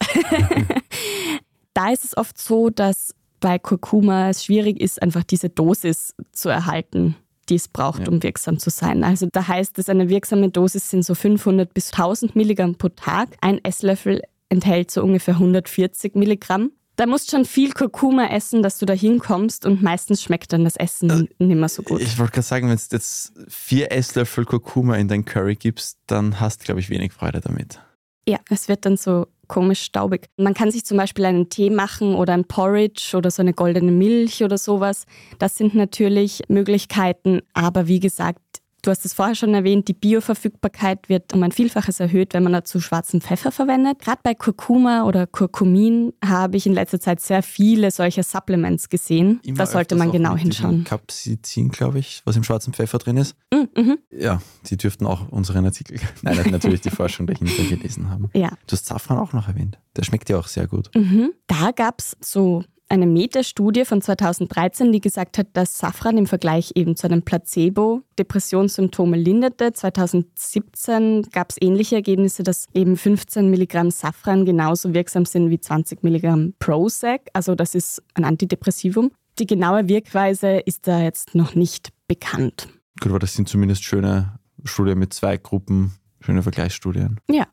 da 1.73 1.93
ist 1.93 2.03
es 2.03 2.17
oft 2.17 2.37
so, 2.37 2.69
dass 2.69 3.15
bei 3.45 3.59
Kurkuma 3.59 4.31
es 4.31 4.43
schwierig 4.43 4.81
ist, 4.81 4.99
einfach 5.03 5.23
diese 5.23 5.49
Dosis 5.49 6.15
zu 6.31 6.49
erhalten, 6.49 7.15
die 7.47 7.53
es 7.53 7.67
braucht, 7.67 8.01
ja. 8.01 8.07
um 8.07 8.23
wirksam 8.23 8.57
zu 8.57 8.71
sein. 8.71 9.03
Also 9.03 9.27
da 9.31 9.47
heißt 9.47 9.77
es, 9.77 9.87
eine 9.87 10.09
wirksame 10.09 10.49
Dosis 10.49 10.89
sind 10.89 11.05
so 11.05 11.13
500 11.13 11.71
bis 11.71 11.91
1000 11.91 12.35
Milligramm 12.35 12.73
pro 12.73 12.89
Tag. 12.89 13.37
Ein 13.41 13.63
Esslöffel 13.63 14.23
enthält 14.49 14.89
so 14.89 15.03
ungefähr 15.03 15.35
140 15.35 16.15
Milligramm. 16.15 16.71
Da 16.95 17.05
musst 17.05 17.29
schon 17.29 17.45
viel 17.45 17.71
Kurkuma 17.71 18.29
essen, 18.29 18.63
dass 18.63 18.79
du 18.79 18.87
da 18.87 18.93
hinkommst 18.93 19.67
und 19.67 19.83
meistens 19.83 20.23
schmeckt 20.23 20.51
dann 20.51 20.63
das 20.63 20.75
Essen 20.75 21.11
äh, 21.11 21.43
nicht 21.45 21.59
mehr 21.59 21.69
so 21.69 21.83
gut. 21.83 22.01
Ich 22.01 22.17
wollte 22.17 22.31
gerade 22.31 22.47
sagen, 22.47 22.67
wenn 22.67 22.77
du 22.77 22.83
jetzt 22.93 23.31
vier 23.47 23.91
Esslöffel 23.91 24.45
Kurkuma 24.45 24.95
in 24.95 25.07
dein 25.07 25.23
Curry 25.23 25.53
gibst, 25.53 25.99
dann 26.07 26.39
hast 26.39 26.61
du, 26.61 26.65
glaube 26.65 26.79
ich, 26.79 26.89
wenig 26.89 27.13
Freude 27.13 27.41
damit. 27.41 27.79
Ja, 28.27 28.39
es 28.49 28.67
wird 28.67 28.87
dann 28.87 28.97
so 28.97 29.27
komisch 29.47 29.81
staubig. 29.81 30.27
Man 30.37 30.53
kann 30.53 30.71
sich 30.71 30.85
zum 30.85 30.97
Beispiel 30.97 31.25
einen 31.25 31.49
Tee 31.49 31.69
machen 31.69 32.15
oder 32.15 32.33
ein 32.33 32.45
Porridge 32.45 33.13
oder 33.15 33.31
so 33.31 33.41
eine 33.41 33.53
goldene 33.53 33.91
Milch 33.91 34.43
oder 34.43 34.57
sowas. 34.57 35.05
Das 35.39 35.55
sind 35.57 35.75
natürlich 35.75 36.41
Möglichkeiten, 36.47 37.41
aber 37.53 37.87
wie 37.87 37.99
gesagt, 37.99 38.39
Du 38.85 38.91
hast 38.91 39.03
es 39.03 39.15
vorher 39.15 39.33
schon 39.33 39.55
erwähnt, 39.55 39.87
die 39.87 39.93
Bioverfügbarkeit 39.93 41.09
wird 41.09 41.33
um 41.33 41.41
ein 41.41 41.51
Vielfaches 41.51 41.99
erhöht, 41.99 42.35
wenn 42.35 42.43
man 42.43 42.53
dazu 42.53 42.79
schwarzen 42.79 43.19
Pfeffer 43.19 43.51
verwendet. 43.51 43.97
Gerade 43.97 44.19
bei 44.21 44.35
Kurkuma 44.35 45.05
oder 45.05 45.25
Kurkumin 45.25 46.13
habe 46.23 46.55
ich 46.57 46.67
in 46.67 46.73
letzter 46.73 46.99
Zeit 46.99 47.19
sehr 47.19 47.41
viele 47.41 47.89
solcher 47.89 48.21
Supplements 48.21 48.89
gesehen. 48.89 49.39
Immer 49.41 49.57
da 49.57 49.65
sollte 49.65 49.95
man 49.95 50.11
genau 50.11 50.37
hinschauen. 50.37 50.83
Capsicin, 50.83 51.69
glaube 51.69 51.97
ich, 51.97 52.21
was 52.25 52.35
im 52.35 52.43
schwarzen 52.43 52.73
Pfeffer 52.73 52.99
drin 52.99 53.17
ist. 53.17 53.35
Mm, 53.51 53.79
mhm. 53.81 53.97
Ja, 54.11 54.39
die 54.67 54.77
dürften 54.77 55.07
auch 55.07 55.29
unseren 55.29 55.65
Artikel, 55.65 55.99
nein, 56.21 56.37
natürlich 56.51 56.81
die 56.81 56.91
Forschung 56.91 57.25
dahinter 57.25 57.63
gelesen 57.63 58.11
haben. 58.11 58.29
Ja. 58.35 58.49
Du 58.67 58.73
hast 58.73 58.85
Safran 58.85 59.17
auch 59.17 59.33
noch 59.33 59.47
erwähnt. 59.47 59.79
Der 59.95 60.03
schmeckt 60.03 60.29
ja 60.29 60.37
auch 60.37 60.47
sehr 60.47 60.67
gut. 60.67 60.91
Mhm. 60.93 61.31
Da 61.47 61.71
gab 61.71 62.01
es 62.01 62.15
so 62.21 62.63
eine 62.89 63.07
Metastudie 63.07 63.85
von 63.85 64.01
2013, 64.01 64.91
die 64.91 65.01
gesagt 65.01 65.37
hat, 65.37 65.47
dass 65.53 65.77
Safran 65.77 66.17
im 66.17 66.27
Vergleich 66.27 66.71
eben 66.75 66.95
zu 66.95 67.07
einem 67.07 67.23
Placebo 67.23 68.03
Depressionssymptome 68.19 69.17
linderte. 69.17 69.73
2017 69.73 71.23
gab 71.31 71.51
es 71.51 71.57
ähnliche 71.59 71.95
Ergebnisse, 71.95 72.43
dass 72.43 72.67
eben 72.73 72.95
15 72.95 73.49
Milligramm 73.49 73.91
Safran 73.91 74.45
genauso 74.45 74.93
wirksam 74.93 75.25
sind 75.25 75.49
wie 75.49 75.59
20 75.59 76.03
Milligramm 76.03 76.53
Prozac. 76.59 77.21
Also 77.33 77.55
das 77.55 77.75
ist 77.75 78.03
ein 78.13 78.23
Antidepressivum. 78.23 79.11
Die 79.39 79.47
genaue 79.47 79.87
Wirkweise 79.87 80.59
ist 80.59 80.87
da 80.87 81.01
jetzt 81.01 81.35
noch 81.35 81.55
nicht 81.55 81.89
bekannt. 82.07 82.69
Gut, 83.01 83.09
aber 83.09 83.19
das 83.19 83.33
sind 83.33 83.49
zumindest 83.49 83.83
schöne 83.83 84.39
Studien 84.63 84.99
mit 84.99 85.13
zwei 85.13 85.37
Gruppen, 85.37 85.93
schöne 86.21 86.43
Vergleichsstudien. 86.43 87.19
Ja. 87.29 87.45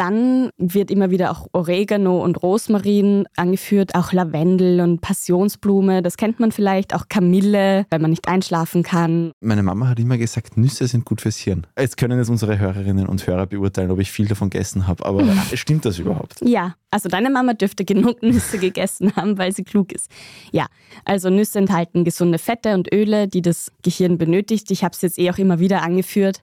Dann 0.00 0.48
wird 0.56 0.90
immer 0.90 1.10
wieder 1.10 1.30
auch 1.30 1.48
Oregano 1.52 2.24
und 2.24 2.42
Rosmarin 2.42 3.26
angeführt, 3.36 3.94
auch 3.94 4.14
Lavendel 4.14 4.80
und 4.80 5.02
Passionsblume, 5.02 6.00
das 6.00 6.16
kennt 6.16 6.40
man 6.40 6.52
vielleicht, 6.52 6.94
auch 6.94 7.10
Kamille, 7.10 7.84
wenn 7.90 8.00
man 8.00 8.08
nicht 8.08 8.26
einschlafen 8.26 8.82
kann. 8.82 9.32
Meine 9.40 9.62
Mama 9.62 9.88
hat 9.88 10.00
immer 10.00 10.16
gesagt, 10.16 10.56
Nüsse 10.56 10.86
sind 10.86 11.04
gut 11.04 11.20
fürs 11.20 11.36
Hirn. 11.36 11.66
Jetzt 11.78 11.98
können 11.98 12.18
es 12.18 12.30
unsere 12.30 12.58
Hörerinnen 12.58 13.08
und 13.08 13.26
Hörer 13.26 13.44
beurteilen, 13.44 13.90
ob 13.90 14.00
ich 14.00 14.10
viel 14.10 14.26
davon 14.26 14.48
gegessen 14.48 14.86
habe, 14.86 15.04
aber 15.04 15.22
stimmt 15.52 15.84
das 15.84 15.98
überhaupt? 15.98 16.40
Ja, 16.40 16.76
also 16.90 17.10
deine 17.10 17.28
Mama 17.28 17.52
dürfte 17.52 17.84
genug 17.84 18.22
Nüsse 18.22 18.56
gegessen 18.56 19.14
haben, 19.16 19.36
weil 19.36 19.52
sie 19.52 19.64
klug 19.64 19.92
ist. 19.92 20.10
Ja, 20.50 20.64
also 21.04 21.28
Nüsse 21.28 21.58
enthalten 21.58 22.04
gesunde 22.04 22.38
Fette 22.38 22.72
und 22.72 22.90
Öle, 22.90 23.28
die 23.28 23.42
das 23.42 23.70
Gehirn 23.82 24.16
benötigt. 24.16 24.70
Ich 24.70 24.82
habe 24.82 24.94
es 24.94 25.02
jetzt 25.02 25.18
eh 25.18 25.30
auch 25.30 25.36
immer 25.36 25.58
wieder 25.58 25.82
angeführt. 25.82 26.40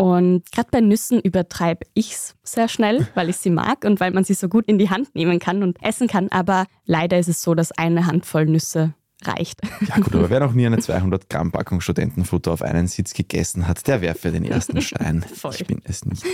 Und 0.00 0.50
gerade 0.50 0.70
bei 0.70 0.80
Nüssen 0.80 1.20
übertreibe 1.20 1.84
ich 1.92 2.12
es 2.12 2.34
sehr 2.42 2.68
schnell, 2.68 3.06
weil 3.14 3.28
ich 3.28 3.36
sie 3.36 3.50
mag 3.50 3.84
und 3.84 4.00
weil 4.00 4.12
man 4.12 4.24
sie 4.24 4.32
so 4.32 4.48
gut 4.48 4.64
in 4.66 4.78
die 4.78 4.88
Hand 4.88 5.14
nehmen 5.14 5.38
kann 5.38 5.62
und 5.62 5.76
essen 5.82 6.08
kann. 6.08 6.28
Aber 6.30 6.64
leider 6.86 7.18
ist 7.18 7.28
es 7.28 7.42
so, 7.42 7.54
dass 7.54 7.70
eine 7.72 8.06
Handvoll 8.06 8.46
Nüsse 8.46 8.94
reicht. 9.26 9.60
Ja 9.86 9.96
gut, 9.96 10.14
aber 10.14 10.30
wer 10.30 10.40
noch 10.40 10.54
nie 10.54 10.64
eine 10.64 10.78
200 10.78 11.28
Gramm 11.28 11.52
Packung 11.52 11.82
Studentenfutter 11.82 12.50
auf 12.50 12.62
einen 12.62 12.86
Sitz 12.86 13.12
gegessen 13.12 13.68
hat, 13.68 13.86
der 13.86 14.00
werfe 14.00 14.30
den 14.30 14.46
ersten 14.46 14.80
Stein. 14.80 15.22
Voll. 15.34 15.52
Ich 15.54 15.66
bin 15.66 15.82
es 15.84 16.06
nicht. 16.06 16.24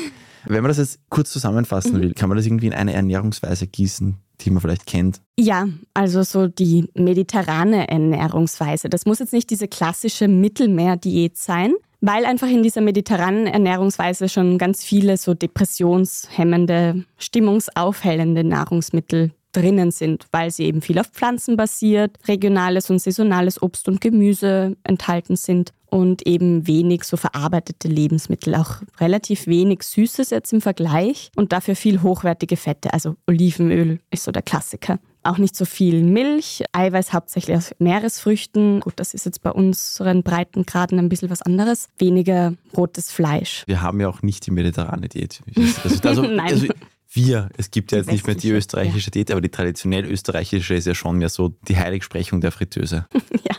Wenn 0.45 0.63
man 0.63 0.69
das 0.69 0.79
jetzt 0.79 1.01
kurz 1.09 1.33
zusammenfassen 1.33 1.95
mhm. 1.95 2.03
will, 2.03 2.15
kann 2.15 2.29
man 2.29 2.37
das 2.37 2.47
irgendwie 2.47 2.69
in 2.69 2.73
eine 2.73 2.93
Ernährungsweise 2.93 3.67
gießen, 3.67 4.15
die 4.43 4.51
man 4.51 4.61
vielleicht 4.61 4.87
kennt? 4.87 5.23
Ja, 5.37 5.67
also 5.93 6.23
so 6.23 6.47
die 6.47 6.89
mediterrane 6.95 7.89
Ernährungsweise. 7.89 8.89
Das 8.89 9.07
muss 9.07 9.19
jetzt 9.19 9.33
nicht 9.33 9.51
diese 9.51 9.67
klassische 9.67 10.29
Mittelmeerdiät 10.29 11.37
sein, 11.37 11.75
weil 12.07 12.25
einfach 12.25 12.49
in 12.49 12.63
dieser 12.63 12.83
mediterranen 12.83 13.49
Ernährungsweise 13.49 14.29
schon 14.29 14.59
ganz 14.59 14.85
viele 14.85 15.17
so 15.17 15.35
depressionshemmende, 15.35 17.05
stimmungsaufhellende 17.19 18.45
Nahrungsmittel 18.45 19.33
drinnen 19.51 19.91
sind, 19.91 20.27
weil 20.31 20.53
sie 20.53 20.67
eben 20.67 20.83
viel 20.83 21.01
auf 21.01 21.09
Pflanzen 21.09 21.57
basiert, 21.57 22.17
regionales 22.29 22.91
und 22.91 23.01
saisonales 23.01 23.61
Obst 23.61 23.89
und 23.89 24.01
Gemüse 24.01 24.77
enthalten 24.85 25.35
sind 25.35 25.73
und 25.87 26.25
eben 26.27 26.69
wenig 26.69 27.03
so 27.03 27.17
verarbeitete 27.17 27.89
Lebensmittel, 27.89 28.55
auch 28.55 28.83
relativ 29.01 29.49
wenig 29.49 29.83
Süßes 29.83 30.31
jetzt 30.31 30.53
im 30.53 30.61
Vergleich 30.61 31.31
und 31.35 31.53
dafür 31.53 31.75
viel 31.75 32.03
hochwertige 32.03 32.57
Fette, 32.57 32.93
also 32.93 33.17
Olivenöl 33.27 33.99
ist 34.11 34.25
so 34.25 34.31
der 34.31 34.43
Klassiker 34.43 35.01
auch 35.27 35.39
nicht 35.39 35.57
so 35.57 35.65
viel 35.65 36.03
Milch, 36.03 36.65
Eiweiß 36.73 37.13
hauptsächlich 37.13 37.57
aus 37.57 37.75
Meeresfrüchten. 37.79 38.81
Gut, 38.81 38.95
das 38.97 39.15
ist 39.15 39.27
jetzt 39.27 39.43
bei 39.43 39.51
unseren 39.51 40.23
Breitengraden 40.23 40.99
ein 40.99 41.09
bisschen 41.09 41.31
was 41.31 41.43
anderes. 41.43 41.89
Weniger 41.99 42.55
rotes 42.77 43.11
Fleisch. 43.11 43.65
Wir 43.67 43.83
haben 43.83 44.01
ja 44.01 44.09
auch 44.09 44.23
nicht 44.23 44.47
die 44.47 44.51
mediterrane 44.51 45.09
Diät. 45.09 45.43
Also, 45.85 46.09
also, 46.09 46.23
Nein. 46.23 46.41
Also 46.41 46.67
wir, 47.11 47.49
es 47.57 47.71
gibt 47.71 47.93
ja 47.93 47.99
jetzt 47.99 48.11
nicht 48.11 48.27
mehr 48.27 48.37
die 48.37 48.51
österreichische 48.51 49.09
ja. 49.09 49.13
Diät, 49.13 49.31
aber 49.31 49.41
die 49.41 49.49
traditionell 49.49 50.05
österreichische 50.05 50.75
ist 50.75 50.87
ja 50.87 50.95
schon 50.95 51.19
mehr 51.19 51.29
so 51.29 51.49
die 51.69 51.77
Heiligsprechung 51.77 52.41
der 52.41 52.53
Fritteuse. 52.53 53.07
ja. 53.49 53.57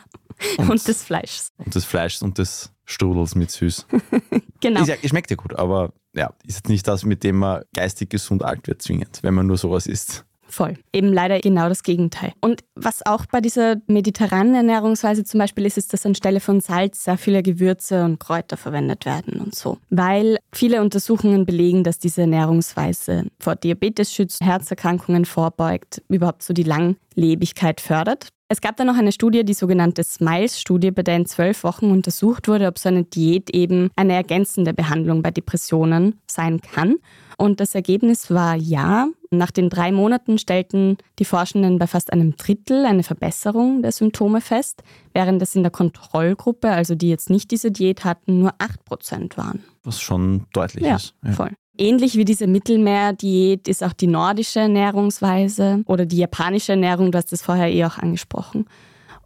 Und, 0.57 0.69
und, 0.69 0.87
des 0.87 1.03
Fleischs. 1.03 1.51
Und 1.57 1.73
des 1.73 1.83
Fleischs 1.83 2.21
und 2.21 2.37
des 2.37 2.71
Strudels 2.85 3.33
mit 3.35 3.49
süß. 3.49 3.87
genau. 4.61 4.81
Ist 4.81 4.87
ja, 4.87 4.95
schmeckt 5.03 5.31
ja 5.31 5.35
gut, 5.35 5.55
aber 5.55 5.93
ja, 6.13 6.33
ist 6.45 6.57
jetzt 6.57 6.69
nicht 6.69 6.87
das, 6.87 7.03
mit 7.03 7.23
dem 7.23 7.37
man 7.37 7.63
geistig 7.73 8.09
gesund 8.09 8.43
alt 8.43 8.67
wird, 8.67 8.81
zwingend, 8.81 9.19
wenn 9.23 9.33
man 9.33 9.47
nur 9.47 9.57
sowas 9.57 9.87
isst. 9.87 10.25
Voll. 10.57 10.73
Eben 10.91 11.13
leider 11.13 11.39
genau 11.39 11.69
das 11.69 11.83
Gegenteil. 11.83 12.33
Und 12.41 12.63
was 12.73 13.05
auch 13.05 13.27
bei 13.27 13.41
dieser 13.41 13.75
mediterranen 13.85 14.55
Ernährungsweise 14.55 15.23
zum 15.23 15.37
Beispiel 15.39 15.67
ist, 15.67 15.77
ist, 15.77 15.93
dass 15.93 16.03
anstelle 16.03 16.39
von 16.39 16.61
Salz 16.61 17.03
sehr 17.03 17.19
viele 17.19 17.43
Gewürze 17.43 18.03
und 18.03 18.19
Kräuter 18.19 18.57
verwendet 18.57 19.05
werden 19.05 19.39
und 19.39 19.53
so. 19.53 19.77
Weil 19.91 20.39
viele 20.51 20.81
Untersuchungen 20.81 21.45
belegen, 21.45 21.83
dass 21.83 21.99
diese 21.99 22.21
Ernährungsweise 22.21 23.25
vor 23.39 23.55
Diabetes 23.55 24.11
schützt, 24.11 24.41
Herzerkrankungen 24.41 25.25
vorbeugt, 25.25 26.01
überhaupt 26.09 26.41
so 26.41 26.55
die 26.55 26.63
Langlebigkeit 26.63 27.79
fördert. 27.79 28.29
Es 28.49 28.61
gab 28.61 28.77
dann 28.77 28.87
noch 28.87 28.95
eine 28.95 29.11
Studie, 29.11 29.43
die 29.43 29.53
sogenannte 29.53 30.03
SMILES-Studie, 30.03 30.91
bei 30.91 31.03
der 31.03 31.17
in 31.17 31.25
zwölf 31.25 31.65
Wochen 31.65 31.91
untersucht 31.91 32.47
wurde, 32.47 32.67
ob 32.67 32.79
so 32.79 32.87
eine 32.87 33.03
Diät 33.03 33.49
eben 33.49 33.89
eine 33.97 34.13
ergänzende 34.13 34.73
Behandlung 34.73 35.21
bei 35.21 35.31
Depressionen 35.31 36.21
sein 36.27 36.61
kann. 36.61 36.95
Und 37.37 37.59
das 37.59 37.75
Ergebnis 37.75 38.31
war 38.31 38.55
ja. 38.55 39.07
Nach 39.31 39.51
den 39.51 39.69
drei 39.69 39.91
Monaten 39.91 40.37
stellten 40.37 40.97
die 41.19 41.25
Forschenden 41.25 41.77
bei 41.77 41.87
fast 41.87 42.13
einem 42.13 42.37
Drittel 42.37 42.85
eine 42.85 43.03
Verbesserung 43.03 43.81
der 43.81 43.91
Symptome 43.91 44.39
fest, 44.39 44.81
während 45.13 45.41
es 45.41 45.53
in 45.53 45.63
der 45.63 45.71
Kontrollgruppe, 45.71 46.69
also 46.69 46.95
die 46.95 47.09
jetzt 47.09 47.29
nicht 47.29 47.51
diese 47.51 47.69
Diät 47.69 48.05
hatten, 48.05 48.39
nur 48.39 48.53
8 48.59 48.85
Prozent 48.85 49.37
waren. 49.37 49.63
Was 49.83 49.99
schon 49.99 50.45
deutlich 50.53 50.85
ja, 50.85 50.95
ist. 50.95 51.13
Ja, 51.23 51.31
voll. 51.33 51.51
Ähnlich 51.77 52.15
wie 52.15 52.25
diese 52.25 52.47
Mittelmeerdiät 52.47 53.67
ist 53.67 53.83
auch 53.83 53.93
die 53.93 54.07
nordische 54.07 54.61
Ernährungsweise 54.61 55.83
oder 55.85 56.05
die 56.05 56.17
japanische 56.17 56.71
Ernährung, 56.71 57.11
du 57.11 57.17
hast 57.17 57.31
es 57.31 57.43
vorher 57.43 57.71
eh 57.71 57.85
auch 57.85 57.99
angesprochen. 57.99 58.65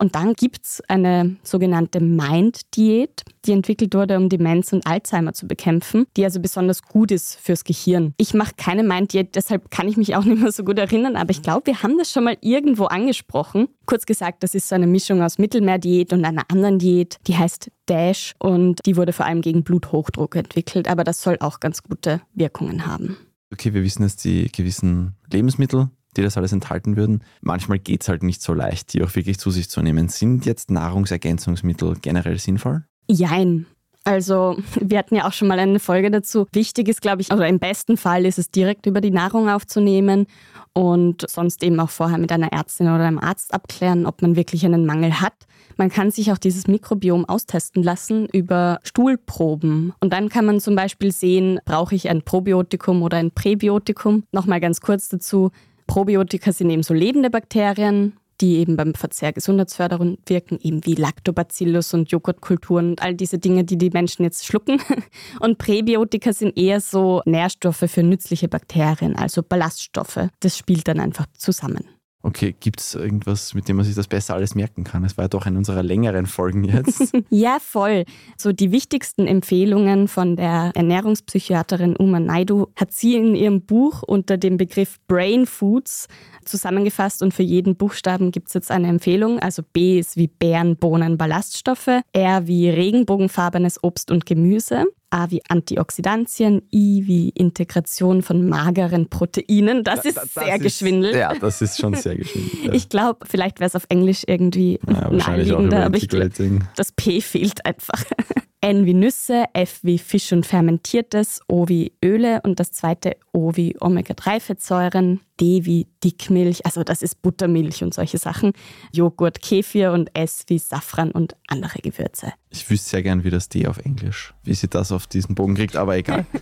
Und 0.02 0.16
dann 0.16 0.34
gibt 0.34 0.66
es 0.66 0.82
eine 0.88 1.36
sogenannte 1.44 2.00
Mind-Diät, 2.00 3.22
die 3.46 3.52
entwickelt 3.52 3.94
wurde, 3.94 4.18
um 4.18 4.30
Demenz 4.30 4.74
und 4.74 4.88
Alzheimer 4.88 5.34
zu 5.34 5.48
bekämpfen, 5.48 6.08
die 6.18 6.24
also 6.24 6.40
besonders 6.40 6.82
gut 6.82 7.12
ist 7.12 7.36
fürs 7.36 7.64
Gehirn. 7.64 8.16
Ich 8.18 8.34
mache 8.34 8.54
keine 8.58 8.82
Mind-Diät, 8.82 9.36
deshalb 9.36 9.70
kann 9.70 9.88
ich 9.88 9.98
mich 9.98 10.16
auch 10.16 10.24
nicht 10.26 10.42
mehr 10.42 10.52
so 10.52 10.64
gut 10.64 10.80
erinnern, 10.80 11.16
aber 11.16 11.30
ich 11.30 11.44
glaube, 11.44 11.68
wir 11.68 11.84
haben 11.84 12.00
das 12.00 12.12
schon 12.12 12.24
mal 12.24 12.36
irgendwo 12.42 12.86
angesprochen. 12.86 13.68
Kurz 13.86 14.08
gesagt, 14.08 14.42
das 14.42 14.56
ist 14.56 14.70
so 14.70 14.74
eine 14.74 14.88
Mischung 14.88 15.22
aus 15.22 15.38
Mittelmeerdiät 15.38 16.14
und 16.14 16.26
einer 16.26 16.46
anderen 16.50 16.80
Diät, 16.80 17.18
die 17.28 17.38
heißt 17.38 17.70
Dash 17.88 18.34
und 18.40 18.80
die 18.88 18.98
wurde 18.98 19.14
vor 19.14 19.28
allem 19.28 19.42
gegen 19.42 19.64
Bluthochdruck 19.64 20.36
entwickelt, 20.36 20.88
aber 20.88 21.04
das 21.04 21.22
soll 21.22 21.38
auch 21.42 21.60
ganz 21.60 21.84
gute 21.84 22.22
Wirkungen 22.34 22.88
haben. 22.88 23.18
Okay, 23.54 23.76
wir 23.76 23.84
wissen 23.84 24.02
jetzt 24.02 24.24
die 24.24 24.52
gewissen 24.52 25.14
Lebensmittel, 25.32 25.92
die 26.17 26.21
das 26.21 26.38
alles 26.38 26.52
enthalten 26.52 26.97
würden. 26.97 27.24
Manchmal 27.41 27.80
geht 27.80 28.04
es 28.04 28.10
halt 28.10 28.24
nicht 28.24 28.41
so 28.41 28.54
leicht, 28.54 28.93
die 28.93 29.04
auch 29.04 29.15
wirklich 29.15 29.39
zu 29.39 29.52
sich 29.52 29.69
zu 29.69 29.82
nehmen. 29.82 30.10
Sind 30.10 30.45
jetzt 30.45 30.71
Nahrungsergänzungsmittel 30.71 31.97
generell 32.02 32.38
sinnvoll? 32.38 32.84
Jein. 33.10 33.65
Also, 34.04 34.58
wir 34.80 34.97
hatten 34.97 35.15
ja 35.15 35.28
auch 35.28 35.34
schon 35.34 35.47
mal 35.47 35.60
eine 35.60 35.80
Folge 35.80 36.10
dazu. 36.10 36.47
Wichtig 36.54 36.88
ist, 36.88 37.02
glaube 37.02 37.21
ich, 37.21 37.32
oder 37.32 37.47
im 37.47 37.60
besten 37.60 37.97
Fall 37.97 38.26
ist 38.26 38.39
es 38.39 38.50
direkt 38.50 38.88
über 38.88 39.00
die 39.00 39.12
Nahrung 39.12 39.47
aufzunehmen 39.50 40.26
und 40.74 41.30
sonst 41.30 41.63
eben 41.63 41.80
auch 41.80 41.89
vorher 41.89 42.17
mit 42.17 42.32
einer 42.32 42.52
Ärztin 42.52 42.88
oder 42.88 43.06
einem 43.06 43.19
Arzt 43.19 43.54
abklären, 43.54 44.06
ob 44.06 44.21
man 44.21 44.36
wirklich 44.36 44.65
einen 44.65 44.86
Mangel 44.86 45.21
hat. 45.21 45.34
Man 45.78 45.89
kann 45.89 46.12
sich 46.12 46.32
auch 46.32 46.38
dieses 46.38 46.67
Mikrobiom 46.67 47.26
austesten 47.26 47.84
lassen 47.84 48.28
über 48.32 48.80
Stuhlproben. 48.84 49.93
Und 50.00 50.13
dann 50.13 50.30
kann 50.30 50.45
man 50.45 50.60
zum 50.60 50.76
Beispiel 50.76 51.12
sehen, 51.12 51.60
brauche 51.65 51.95
ich 51.95 52.10
ein 52.10 52.24
Probiotikum 52.24 53.04
oder 53.04 53.17
ein 53.17 53.32
Präbiotikum. 53.32 54.24
Nochmal 54.32 54.60
ganz 54.60 54.82
kurz 54.82 55.10
dazu. 55.10 55.52
Probiotika 55.91 56.54
sind 56.54 56.69
eben 56.69 56.84
so 56.84 56.93
lebende 56.93 57.30
Bakterien, 57.30 58.13
die 58.39 58.60
eben 58.60 58.77
beim 58.77 58.93
Verzehr 58.93 59.34
gesundheitsfördernd 59.34 60.19
wirken, 60.25 60.58
eben 60.62 60.86
wie 60.86 60.95
Lactobacillus 60.95 61.93
und 61.93 62.10
Joghurtkulturen 62.10 62.91
und 62.91 63.01
all 63.01 63.13
diese 63.13 63.39
Dinge, 63.39 63.65
die 63.65 63.77
die 63.77 63.89
Menschen 63.89 64.23
jetzt 64.23 64.45
schlucken. 64.45 64.82
Und 65.41 65.58
Präbiotika 65.58 66.32
sind 66.32 66.58
eher 66.58 66.80
so 66.80 67.21
Nährstoffe 67.25 67.84
für 67.88 68.04
nützliche 68.04 68.47
Bakterien, 68.47 69.17
also 69.17 69.43
Ballaststoffe. 69.43 70.30
Das 70.39 70.58
spielt 70.58 70.88
dann 70.88 71.01
einfach 71.01 71.25
zusammen. 71.38 71.84
Okay, 72.24 72.56
gibt 72.60 72.80
es 72.80 72.94
irgendwas, 72.94 73.56
mit 73.56 73.68
dem 73.68 73.78
man 73.78 73.86
sich 73.86 73.96
das 73.96 74.08
besser 74.08 74.36
alles 74.36 74.54
merken 74.54 74.84
kann? 74.84 75.04
Es 75.04 75.18
war 75.18 75.26
ja 75.26 75.30
doch 75.30 75.48
in 75.48 75.58
unserer 75.58 75.82
längeren 75.82 76.28
Folgen 76.28 76.64
jetzt. 76.64 77.14
ja, 77.30 77.58
voll. 77.60 78.06
So 78.38 78.52
die 78.52 78.72
wichtigsten 78.72 79.26
Empfehlungen 79.26 80.08
von 80.08 80.36
der 80.36 80.72
Ernährungspsychiaterin 80.76 81.96
Uma 81.96 82.20
Naidu 82.20 82.68
hat 82.76 82.94
sie 82.94 83.16
in 83.16 83.34
ihrem 83.34 83.62
Buch 83.62 84.04
unter 84.04 84.38
dem 84.38 84.58
Begriff 84.58 85.00
Brain 85.08 85.48
Foods 85.48 86.08
zusammengefasst 86.46 87.24
und 87.24 87.34
für 87.34 87.44
jeden 87.44 87.76
Buchstaben 87.76 88.32
gibt 88.32 88.50
es 88.50 88.54
jetzt 88.54 88.70
eine 88.70 88.88
Empfehlung. 88.88 89.40
Also 89.40 89.64
B 89.74 90.00
ist 90.00 90.16
wie 90.16 90.28
Beeren, 90.28 90.78
Bohnen, 90.78 91.18
Ballaststoffe, 91.18 92.02
R 92.14 92.48
wie 92.48 92.70
regenbogenfarbenes 92.70 93.84
Obst 93.84 94.12
und 94.12 94.28
Gemüse, 94.28 94.86
A 95.12 95.30
wie 95.30 95.41
Antioxidantien, 95.50 96.62
I 96.74 97.04
wie 97.06 97.30
Integration 97.30 98.21
von 98.21 98.47
mageren 98.47 99.10
Proteinen. 99.10 99.84
Das 99.84 100.06
ist 100.06 100.17
das 100.17 100.34
sehr 100.34 100.56
ist, 100.56 100.63
geschwindelt. 100.63 101.15
Ja, 101.15 101.34
das 101.36 101.62
ist 101.62 101.80
schon 101.80 101.93
sehr 101.95 102.15
geschwindelt. 102.15 102.65
Ja. 102.65 102.74
Ich 102.74 102.89
glaube, 102.89 103.26
vielleicht 103.30 103.60
wäre 103.60 103.67
es 103.67 103.76
auf 103.76 103.86
Englisch 103.89 104.24
irgendwie 104.26 104.80
ja, 104.88 105.10
naheliegender, 105.10 105.86
aber 105.86 105.97
ich 105.97 106.08
glaub, 106.08 106.30
das 106.76 106.91
P 106.93 107.21
fehlt 107.21 107.65
einfach. 107.65 108.04
N 108.63 108.86
wie 108.86 108.93
Nüsse, 108.93 109.45
F 109.54 109.80
wie 109.82 109.97
Fisch 109.97 110.32
und 110.32 110.45
Fermentiertes, 110.45 111.41
O 111.47 111.67
wie 111.67 111.93
Öle 112.06 112.41
und 112.43 112.60
das 112.60 112.71
zweite 112.71 113.17
O 113.34 113.56
wie 113.56 113.76
Omega-3-Fettsäuren, 113.82 115.19
D 115.39 115.65
wie 115.65 115.88
Dickmilch, 116.04 116.63
also 116.63 116.84
das 116.84 117.02
ist 117.02 117.24
Buttermilch 117.24 117.84
und 117.84 117.91
solche 117.95 118.19
Sachen, 118.19 118.54
Joghurt, 118.93 119.41
Kefir 119.41 119.91
und 119.93 120.15
S 120.15 120.43
wie 120.45 120.60
Safran 120.60 121.10
und 121.10 121.36
andere 121.47 121.80
Gewürze. 121.80 122.34
Ich 122.52 122.69
wüsste 122.69 122.91
sehr 122.91 123.02
gern, 123.02 123.24
wie 123.24 123.32
das 123.32 123.50
D 123.50 123.65
auf 123.65 123.80
Englisch, 123.80 124.36
wie 124.43 124.54
sie 124.54 124.67
das 124.67 124.91
auf 124.91 125.08
diesen 125.08 125.34
Bogen 125.34 125.56
kriegt, 125.56 125.76
aber 125.76 125.97
egal. 125.97 126.28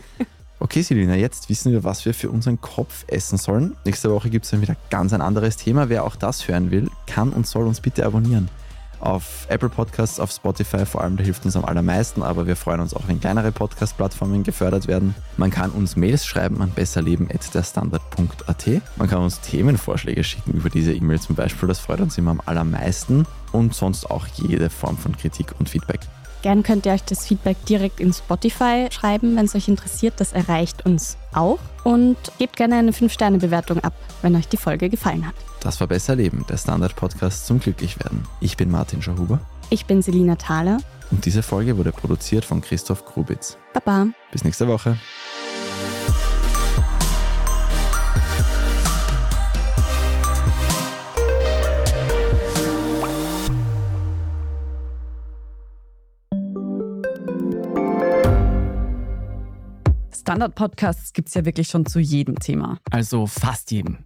Okay, 0.61 0.81
Selina, 0.81 1.15
jetzt 1.15 1.47
wissen 1.47 1.71
wir, 1.71 1.85
was 1.85 2.03
wir 2.03 2.13
für 2.13 2.29
unseren 2.29 2.59
Kopf 2.59 3.05
essen 3.07 3.37
sollen. 3.37 3.77
Nächste 3.85 4.11
Woche 4.11 4.29
gibt 4.29 4.43
es 4.43 4.51
dann 4.51 4.61
wieder 4.61 4.75
ganz 4.89 5.13
ein 5.13 5.21
anderes 5.21 5.55
Thema. 5.55 5.87
Wer 5.87 6.03
auch 6.03 6.17
das 6.17 6.49
hören 6.49 6.69
will, 6.69 6.89
kann 7.07 7.31
und 7.31 7.47
soll 7.47 7.65
uns 7.65 7.79
bitte 7.79 8.05
abonnieren 8.05 8.49
auf 8.99 9.45
Apple 9.49 9.69
Podcasts, 9.69 10.19
auf 10.19 10.31
Spotify 10.31 10.85
vor 10.85 11.01
allem, 11.01 11.17
da 11.17 11.23
hilft 11.23 11.45
uns 11.45 11.55
am 11.55 11.65
allermeisten, 11.65 12.23
aber 12.23 12.47
wir 12.47 12.55
freuen 12.55 12.79
uns 12.79 12.93
auch, 12.93 13.07
wenn 13.07 13.19
kleinere 13.19 13.51
Podcast-Plattformen 13.51 14.43
gefördert 14.43 14.87
werden. 14.87 15.15
Man 15.37 15.51
kann 15.51 15.71
uns 15.71 15.95
Mails 15.95 16.25
schreiben 16.25 16.61
an 16.61 16.71
besserleben.derstandard.at. 16.71 18.81
Man 18.97 19.07
kann 19.07 19.23
uns 19.23 19.39
Themenvorschläge 19.41 20.23
schicken 20.23 20.53
über 20.53 20.69
diese 20.69 20.93
E-Mail 20.93 21.19
zum 21.19 21.35
Beispiel, 21.35 21.67
das 21.67 21.79
freut 21.79 22.01
uns 22.01 22.17
immer 22.17 22.31
am 22.31 22.41
allermeisten 22.45 23.25
und 23.51 23.73
sonst 23.73 24.09
auch 24.09 24.27
jede 24.27 24.69
Form 24.69 24.97
von 24.97 25.15
Kritik 25.17 25.53
und 25.59 25.69
Feedback. 25.69 26.01
Gern 26.41 26.63
könnt 26.63 26.85
ihr 26.85 26.93
euch 26.93 27.03
das 27.03 27.27
Feedback 27.27 27.57
direkt 27.65 27.99
in 27.99 28.13
Spotify 28.13 28.87
schreiben, 28.91 29.35
wenn 29.35 29.45
es 29.45 29.55
euch 29.55 29.67
interessiert. 29.67 30.13
Das 30.17 30.31
erreicht 30.31 30.85
uns 30.85 31.17
auch. 31.33 31.59
Und 31.83 32.17
gebt 32.37 32.55
gerne 32.55 32.75
eine 32.75 32.91
5-Sterne-Bewertung 32.91 33.83
ab, 33.83 33.93
wenn 34.21 34.35
euch 34.35 34.47
die 34.47 34.57
Folge 34.57 34.89
gefallen 34.89 35.27
hat. 35.27 35.35
Das 35.61 35.79
war 35.81 35.87
Besser 35.87 36.15
Leben, 36.15 36.45
der 36.47 36.57
Standard-Podcast 36.57 37.45
zum 37.45 37.59
Glücklichwerden. 37.59 38.23
Ich 38.39 38.55
bin 38.55 38.71
Martin 38.71 39.01
Schauhuber. 39.01 39.41
Ich 39.69 39.85
bin 39.85 40.01
Selina 40.01 40.35
Thaler. 40.37 40.77
Und 41.11 41.25
diese 41.25 41.43
Folge 41.43 41.77
wurde 41.77 41.91
produziert 41.91 42.45
von 42.45 42.61
Christoph 42.61 43.03
Grubitz. 43.03 43.57
Baba. 43.73 44.07
Bis 44.31 44.45
nächste 44.45 44.67
Woche. 44.67 44.97
Standard-Podcasts 60.13 61.11
gibt 61.11 61.27
es 61.29 61.33
ja 61.33 61.43
wirklich 61.43 61.67
schon 61.67 61.85
zu 61.85 61.99
jedem 61.99 62.37
Thema. 62.37 62.77
Also 62.91 63.25
fast 63.25 63.71
jedem. 63.71 64.05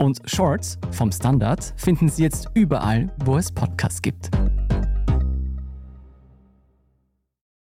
Und 0.00 0.22
Shorts 0.24 0.78
vom 0.92 1.12
Standard 1.12 1.74
finden 1.76 2.08
Sie 2.08 2.22
jetzt 2.22 2.48
überall, 2.54 3.12
wo 3.22 3.36
es 3.36 3.52
Podcasts 3.52 4.00
gibt. 4.00 4.30